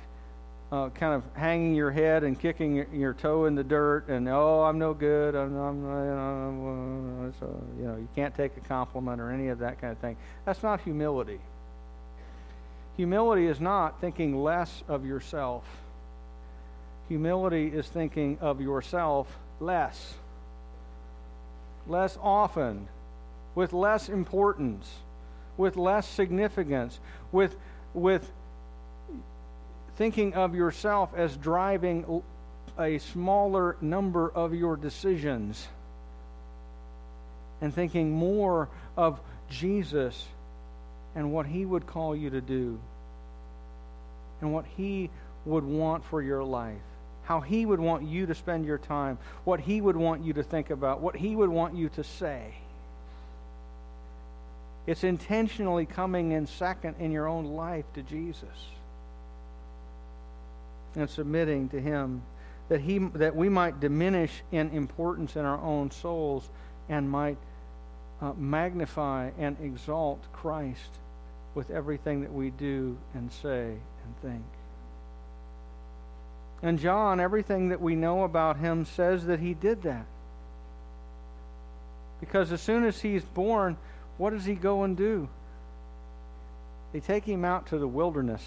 uh, 0.73 0.89
kind 0.91 1.15
of 1.15 1.23
hanging 1.35 1.75
your 1.75 1.91
head 1.91 2.25
and 2.25 2.39
kicking 2.39 2.87
your, 2.93 3.15
toe 3.15 3.45
in 3.47 3.55
the 3.55 3.65
dirt 3.65 4.09
and, 4.09 4.29
oh, 4.29 4.63
I'm 4.63 4.79
no 4.79 4.95
good. 4.95 5.35
I'm, 5.35 5.57
I'm, 5.57 5.87
I'm 5.87 7.35
so, 7.39 7.63
you 7.79 7.85
know, 7.85 7.97
you 7.97 8.09
can't 8.15 8.35
take 8.35 8.57
a 8.57 8.61
compliment 8.61 9.21
or 9.21 9.31
any 9.31 9.49
of 9.49 9.61
that 9.61 9.81
kind 9.81 9.93
of 9.93 9.99
thing. 9.99 10.17
That's 10.45 10.63
not 10.63 10.81
humility. 10.81 11.41
Humility 12.97 13.47
is 13.47 13.61
not 13.61 14.01
thinking 14.01 14.43
less 14.43 14.83
of 14.89 15.05
yourself. 15.05 15.65
Humility 17.09 17.69
is 17.69 17.87
thinking 17.87 18.39
of 18.41 18.61
yourself 18.61 19.29
less, 19.61 20.15
less 21.87 22.19
often, 22.21 22.89
with 23.55 23.73
less 23.73 24.09
importance 24.09 24.91
with 25.57 25.77
less 25.77 26.07
significance, 26.07 26.99
with, 27.33 27.57
with 27.95 28.31
thinking 29.97 30.35
of 30.35 30.55
yourself 30.55 31.11
as 31.17 31.37
driving 31.37 32.23
a 32.79 32.99
smaller 32.99 33.77
number 33.81 34.31
of 34.31 34.55
your 34.55 34.77
decisions, 34.77 35.67
and 37.61 37.75
thinking 37.75 38.13
more 38.13 38.69
of 38.97 39.19
Jesus 39.49 40.27
and 41.15 41.33
what 41.33 41.47
He 41.47 41.65
would 41.65 41.87
call 41.87 42.15
you 42.15 42.31
to 42.31 42.41
do, 42.41 42.79
and 44.41 44.53
what 44.53 44.67
He 44.77 45.11
would 45.47 45.65
want 45.65 46.05
for 46.05 46.21
your 46.21 46.45
life. 46.45 46.77
How 47.25 47.41
he 47.41 47.67
would 47.67 47.81
want 47.81 48.05
you 48.05 48.27
to 48.27 48.37
spend 48.37 48.67
your 48.67 48.79
time, 48.79 49.19
what 49.43 49.59
he 49.59 49.81
would 49.81 49.97
want 49.97 50.25
you 50.25 50.35
to 50.35 50.45
think 50.45 50.71
about, 50.71 51.01
what 51.01 51.17
he 51.17 51.35
would 51.35 51.49
want 51.49 51.75
you 51.75 51.89
to 51.91 52.05
say. 52.05 52.55
It's 54.87 55.03
intentionally 55.03 55.87
coming 55.87 56.31
in 56.31 56.47
second 56.47 56.97
in 57.01 57.11
your 57.11 57.27
own 57.27 57.47
life 57.47 57.85
to 57.95 58.03
Jesus 58.03 58.76
and 60.97 61.09
submitting 61.09 61.69
to 61.69 61.81
Him 61.81 62.23
that, 62.69 62.81
he, 62.81 62.99
that 62.99 63.37
we 63.37 63.49
might 63.49 63.81
diminish 63.81 64.43
in 64.51 64.71
importance 64.71 65.37
in 65.37 65.45
our 65.45 65.61
own 65.61 65.91
souls 65.91 66.49
and 66.89 67.09
might 67.09 67.39
uh, 68.21 68.33
magnify 68.37 69.31
and 69.39 69.57
exalt 69.63 70.21
Christ 70.33 70.99
with 71.55 71.71
everything 71.71 72.23
that 72.23 72.33
we 72.33 72.51
do 72.51 72.97
and 73.15 73.31
say 73.31 73.69
and 73.69 74.17
think. 74.23 74.45
And 76.63 76.79
John, 76.79 77.21
everything 77.21 77.69
that 77.69 77.81
we 77.81 77.95
know 77.95 78.25
about 78.25 78.59
him 78.59 78.85
says 78.85 79.27
that 79.27 79.41
he 79.41 79.55
did 79.55 79.83
that. 79.83 80.07
Because 82.19 82.51
as 82.51 82.63
soon 82.63 82.85
as 82.85 83.01
he's 83.01 83.23
born, 83.23 83.77
what 84.17 84.31
does 84.31 84.45
he 84.45 84.55
go 84.55 84.83
and 84.83 84.97
do? 84.97 85.29
They 86.93 87.01
take 87.01 87.25
him 87.25 87.45
out 87.45 87.67
to 87.69 87.79
the 87.79 87.87
wilderness 87.87 88.43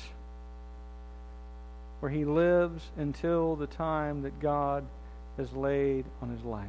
where 1.99 2.11
he 2.11 2.25
lives 2.25 2.83
until 2.97 3.55
the 3.55 3.67
time 3.67 4.21
that 4.23 4.39
God 4.39 4.85
has 5.37 5.51
laid 5.53 6.05
on 6.21 6.29
his 6.29 6.43
life. 6.43 6.67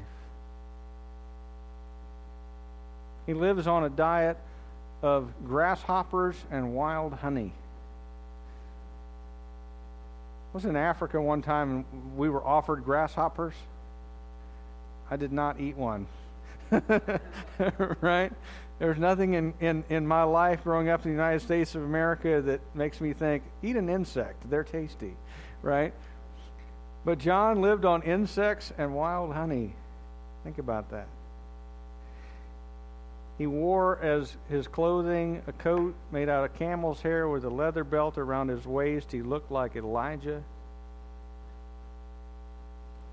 He 3.27 3.35
lives 3.35 3.67
on 3.67 3.85
a 3.85 3.89
diet 3.91 4.37
of 5.03 5.33
grasshoppers 5.47 6.37
and 6.51 6.75
wild 6.75 7.15
honey. 7.15 7.53
I 10.53 10.57
was 10.57 10.65
in 10.65 10.75
Africa 10.75 11.21
one 11.21 11.43
time 11.43 11.85
and 11.93 12.17
we 12.17 12.29
were 12.29 12.45
offered 12.45 12.85
grasshoppers. 12.85 13.55
I 15.11 15.17
did 15.17 15.33
not 15.33 15.61
eat 15.61 15.77
one. 15.77 16.07
right? 18.01 18.33
There's 18.81 18.99
nothing 18.99 19.35
in, 19.35 19.53
in, 19.61 19.85
in 19.91 20.07
my 20.07 20.23
life 20.23 20.65
growing 20.65 20.89
up 20.89 21.05
in 21.05 21.11
the 21.11 21.15
United 21.15 21.41
States 21.41 21.75
of 21.75 21.83
America 21.83 22.41
that 22.41 22.61
makes 22.75 22.99
me 22.99 23.13
think, 23.13 23.43
eat 23.63 23.77
an 23.77 23.91
insect. 23.91 24.49
They're 24.49 24.65
tasty, 24.65 25.15
right? 25.61 25.93
But 27.05 27.19
John 27.19 27.61
lived 27.61 27.85
on 27.85 28.03
insects 28.03 28.73
and 28.79 28.95
wild 28.95 29.35
honey. 29.35 29.75
Think 30.45 30.57
about 30.57 30.91
that. 30.93 31.09
He 33.37 33.47
wore 33.47 33.99
as 34.03 34.35
his 34.49 34.67
clothing 34.67 35.43
a 35.47 35.53
coat 35.53 35.95
made 36.11 36.31
out 36.31 36.45
of 36.45 36.55
camel's 36.59 37.03
hair 37.03 37.29
with 37.29 37.45
a 37.45 37.51
leather 37.51 37.85
belt 37.85 38.17
around 38.17 38.49
his 38.49 38.67
waist. 38.67 39.13
He 39.13 39.21
looked 39.21 39.51
like 39.51 39.77
Elijah. 39.77 40.43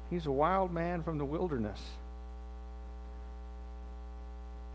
He's 0.09 0.25
a 0.25 0.31
wild 0.31 0.71
man 0.73 1.03
from 1.03 1.17
the 1.17 1.25
wilderness. 1.25 1.81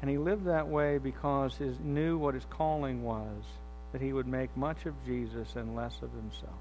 And 0.02 0.10
he 0.10 0.18
lived 0.18 0.46
that 0.46 0.68
way 0.68 0.98
because 0.98 1.56
he 1.56 1.70
knew 1.82 2.18
what 2.18 2.34
his 2.34 2.44
calling 2.50 3.04
was 3.04 3.44
that 3.92 4.02
he 4.02 4.12
would 4.12 4.26
make 4.26 4.54
much 4.56 4.84
of 4.84 4.94
Jesus 5.06 5.54
and 5.54 5.76
less 5.76 5.94
of 6.02 6.10
himself. 6.12 6.58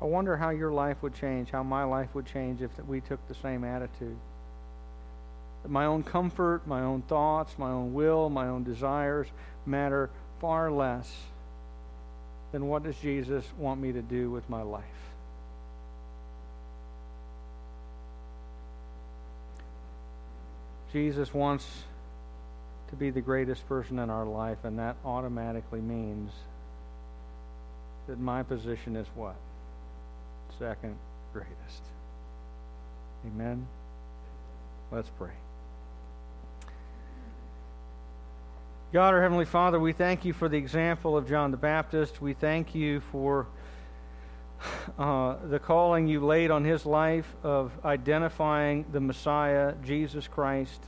I 0.00 0.06
wonder 0.06 0.36
how 0.36 0.50
your 0.50 0.72
life 0.72 1.02
would 1.02 1.14
change, 1.14 1.50
how 1.50 1.62
my 1.62 1.84
life 1.84 2.14
would 2.14 2.26
change 2.26 2.62
if 2.62 2.70
we 2.86 3.00
took 3.00 3.26
the 3.28 3.34
same 3.34 3.64
attitude. 3.64 4.16
That 5.62 5.70
my 5.70 5.86
own 5.86 6.02
comfort, 6.02 6.66
my 6.66 6.82
own 6.82 7.02
thoughts, 7.02 7.58
my 7.58 7.70
own 7.70 7.92
will, 7.92 8.30
my 8.30 8.46
own 8.46 8.64
desires 8.64 9.26
matter 9.64 10.10
far 10.40 10.70
less 10.70 11.12
than 12.52 12.68
what 12.68 12.84
does 12.84 12.96
Jesus 12.96 13.44
want 13.58 13.80
me 13.80 13.92
to 13.92 14.02
do 14.02 14.30
with 14.30 14.48
my 14.48 14.62
life. 14.62 14.84
Jesus 20.96 21.34
wants 21.34 21.68
to 22.88 22.96
be 22.96 23.10
the 23.10 23.20
greatest 23.20 23.68
person 23.68 23.98
in 23.98 24.08
our 24.08 24.24
life, 24.24 24.56
and 24.64 24.78
that 24.78 24.96
automatically 25.04 25.82
means 25.82 26.32
that 28.08 28.18
my 28.18 28.42
position 28.42 28.96
is 28.96 29.06
what? 29.14 29.36
Second 30.58 30.96
greatest. 31.34 31.82
Amen? 33.26 33.66
Let's 34.90 35.10
pray. 35.18 35.32
God, 38.94 39.12
our 39.12 39.20
Heavenly 39.20 39.44
Father, 39.44 39.78
we 39.78 39.92
thank 39.92 40.24
you 40.24 40.32
for 40.32 40.48
the 40.48 40.56
example 40.56 41.14
of 41.14 41.28
John 41.28 41.50
the 41.50 41.58
Baptist. 41.58 42.22
We 42.22 42.32
thank 42.32 42.74
you 42.74 43.00
for 43.12 43.46
uh, 44.98 45.36
the 45.48 45.58
calling 45.58 46.06
you 46.06 46.24
laid 46.24 46.50
on 46.50 46.64
his 46.64 46.86
life 46.86 47.34
of 47.42 47.72
identifying 47.84 48.84
the 48.92 49.00
Messiah, 49.00 49.74
Jesus 49.84 50.26
Christ 50.28 50.80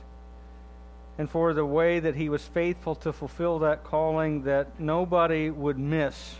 and 1.19 1.29
for 1.29 1.53
the 1.53 1.65
way 1.65 1.99
that 1.99 2.15
he 2.15 2.29
was 2.29 2.41
faithful 2.41 2.95
to 2.95 3.11
fulfill 3.11 3.59
that 3.59 3.83
calling 3.83 4.43
that 4.43 4.79
nobody 4.79 5.49
would 5.49 5.77
miss. 5.77 6.37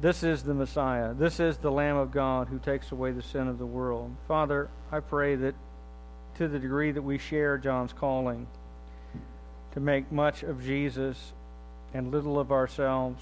This 0.00 0.22
is 0.22 0.44
the 0.44 0.54
Messiah. 0.54 1.12
This 1.12 1.40
is 1.40 1.56
the 1.56 1.72
Lamb 1.72 1.96
of 1.96 2.12
God 2.12 2.46
who 2.46 2.60
takes 2.60 2.92
away 2.92 3.10
the 3.10 3.22
sin 3.22 3.48
of 3.48 3.58
the 3.58 3.66
world. 3.66 4.14
Father, 4.28 4.68
I 4.92 5.00
pray 5.00 5.34
that 5.34 5.56
to 6.36 6.46
the 6.46 6.60
degree 6.60 6.92
that 6.92 7.02
we 7.02 7.18
share 7.18 7.58
John's 7.58 7.92
calling 7.92 8.46
to 9.72 9.80
make 9.80 10.12
much 10.12 10.44
of 10.44 10.64
Jesus 10.64 11.32
and 11.92 12.12
little 12.12 12.38
of 12.38 12.52
ourselves, 12.52 13.20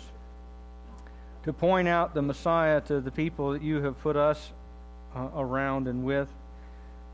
to 1.44 1.52
point 1.52 1.88
out 1.88 2.14
the 2.14 2.22
Messiah 2.22 2.80
to 2.82 3.00
the 3.00 3.10
people 3.10 3.52
that 3.52 3.62
you 3.62 3.82
have 3.82 4.00
put 4.02 4.16
us 4.16 4.52
uh, 5.16 5.28
around 5.34 5.88
and 5.88 6.04
with, 6.04 6.28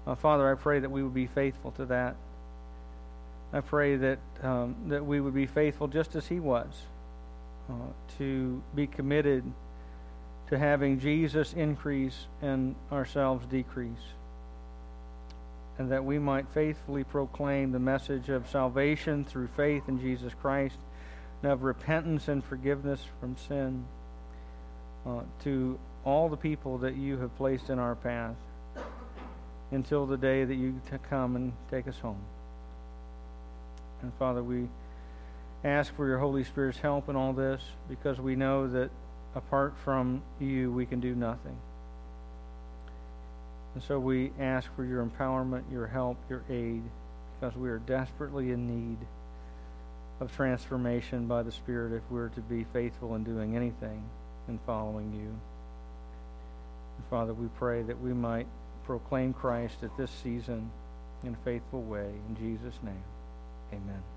uh, 0.06 0.14
Father, 0.14 0.50
I 0.50 0.54
pray 0.54 0.80
that 0.80 0.90
we 0.90 1.02
would 1.02 1.14
be 1.14 1.26
faithful 1.26 1.70
to 1.72 1.86
that. 1.86 2.16
I 3.52 3.60
pray 3.60 3.96
that, 3.96 4.18
um, 4.42 4.74
that 4.88 5.04
we 5.04 5.20
would 5.20 5.34
be 5.34 5.46
faithful 5.46 5.88
just 5.88 6.16
as 6.16 6.26
he 6.26 6.40
was, 6.40 6.66
uh, 7.70 7.72
to 8.18 8.62
be 8.74 8.86
committed 8.86 9.44
to 10.48 10.58
having 10.58 11.00
Jesus 11.00 11.52
increase 11.52 12.26
and 12.42 12.74
ourselves 12.92 13.46
decrease, 13.46 14.14
and 15.78 15.90
that 15.90 16.04
we 16.04 16.18
might 16.18 16.46
faithfully 16.48 17.04
proclaim 17.04 17.72
the 17.72 17.78
message 17.78 18.28
of 18.28 18.48
salvation 18.48 19.24
through 19.24 19.48
faith 19.56 19.88
in 19.88 20.00
Jesus 20.00 20.32
Christ, 20.40 20.76
and 21.42 21.52
of 21.52 21.62
repentance 21.62 22.28
and 22.28 22.44
forgiveness 22.44 23.00
from 23.20 23.36
sin 23.36 23.84
uh, 25.06 25.20
to 25.44 25.78
all 26.04 26.28
the 26.28 26.36
people 26.36 26.78
that 26.78 26.96
you 26.96 27.18
have 27.18 27.36
placed 27.36 27.70
in 27.70 27.78
our 27.78 27.94
path 27.94 28.34
until 29.70 30.06
the 30.06 30.16
day 30.16 30.44
that 30.44 30.54
you 30.54 30.80
come 31.08 31.36
and 31.36 31.52
take 31.70 31.88
us 31.88 31.98
home. 31.98 32.20
And 34.02 34.12
Father, 34.18 34.42
we 34.42 34.68
ask 35.64 35.94
for 35.94 36.06
your 36.06 36.18
Holy 36.18 36.44
Spirit's 36.44 36.78
help 36.78 37.08
in 37.08 37.16
all 37.16 37.32
this 37.32 37.62
because 37.88 38.20
we 38.20 38.36
know 38.36 38.68
that 38.68 38.90
apart 39.34 39.74
from 39.84 40.22
you, 40.40 40.70
we 40.72 40.86
can 40.86 41.00
do 41.00 41.14
nothing. 41.14 41.56
And 43.74 43.82
so 43.82 43.98
we 43.98 44.30
ask 44.40 44.74
for 44.74 44.84
your 44.84 45.04
empowerment, 45.04 45.70
your 45.70 45.86
help, 45.86 46.16
your 46.30 46.42
aid, 46.48 46.82
because 47.38 47.56
we 47.56 47.68
are 47.68 47.78
desperately 47.78 48.52
in 48.52 48.66
need 48.66 48.98
of 50.20 50.34
transformation 50.34 51.26
by 51.26 51.42
the 51.42 51.52
Spirit 51.52 51.92
if 51.92 52.02
we're 52.10 52.30
to 52.30 52.40
be 52.40 52.64
faithful 52.72 53.14
in 53.14 53.24
doing 53.24 53.54
anything 53.54 54.02
in 54.48 54.58
following 54.66 55.12
you. 55.12 55.34
Father, 57.10 57.34
we 57.34 57.48
pray 57.58 57.82
that 57.82 58.00
we 58.00 58.12
might 58.12 58.46
proclaim 58.84 59.32
Christ 59.32 59.76
at 59.82 59.96
this 59.96 60.10
season 60.22 60.70
in 61.24 61.34
a 61.34 61.44
faithful 61.44 61.82
way. 61.82 62.10
In 62.28 62.36
Jesus' 62.36 62.78
name, 62.82 63.02
amen. 63.72 64.15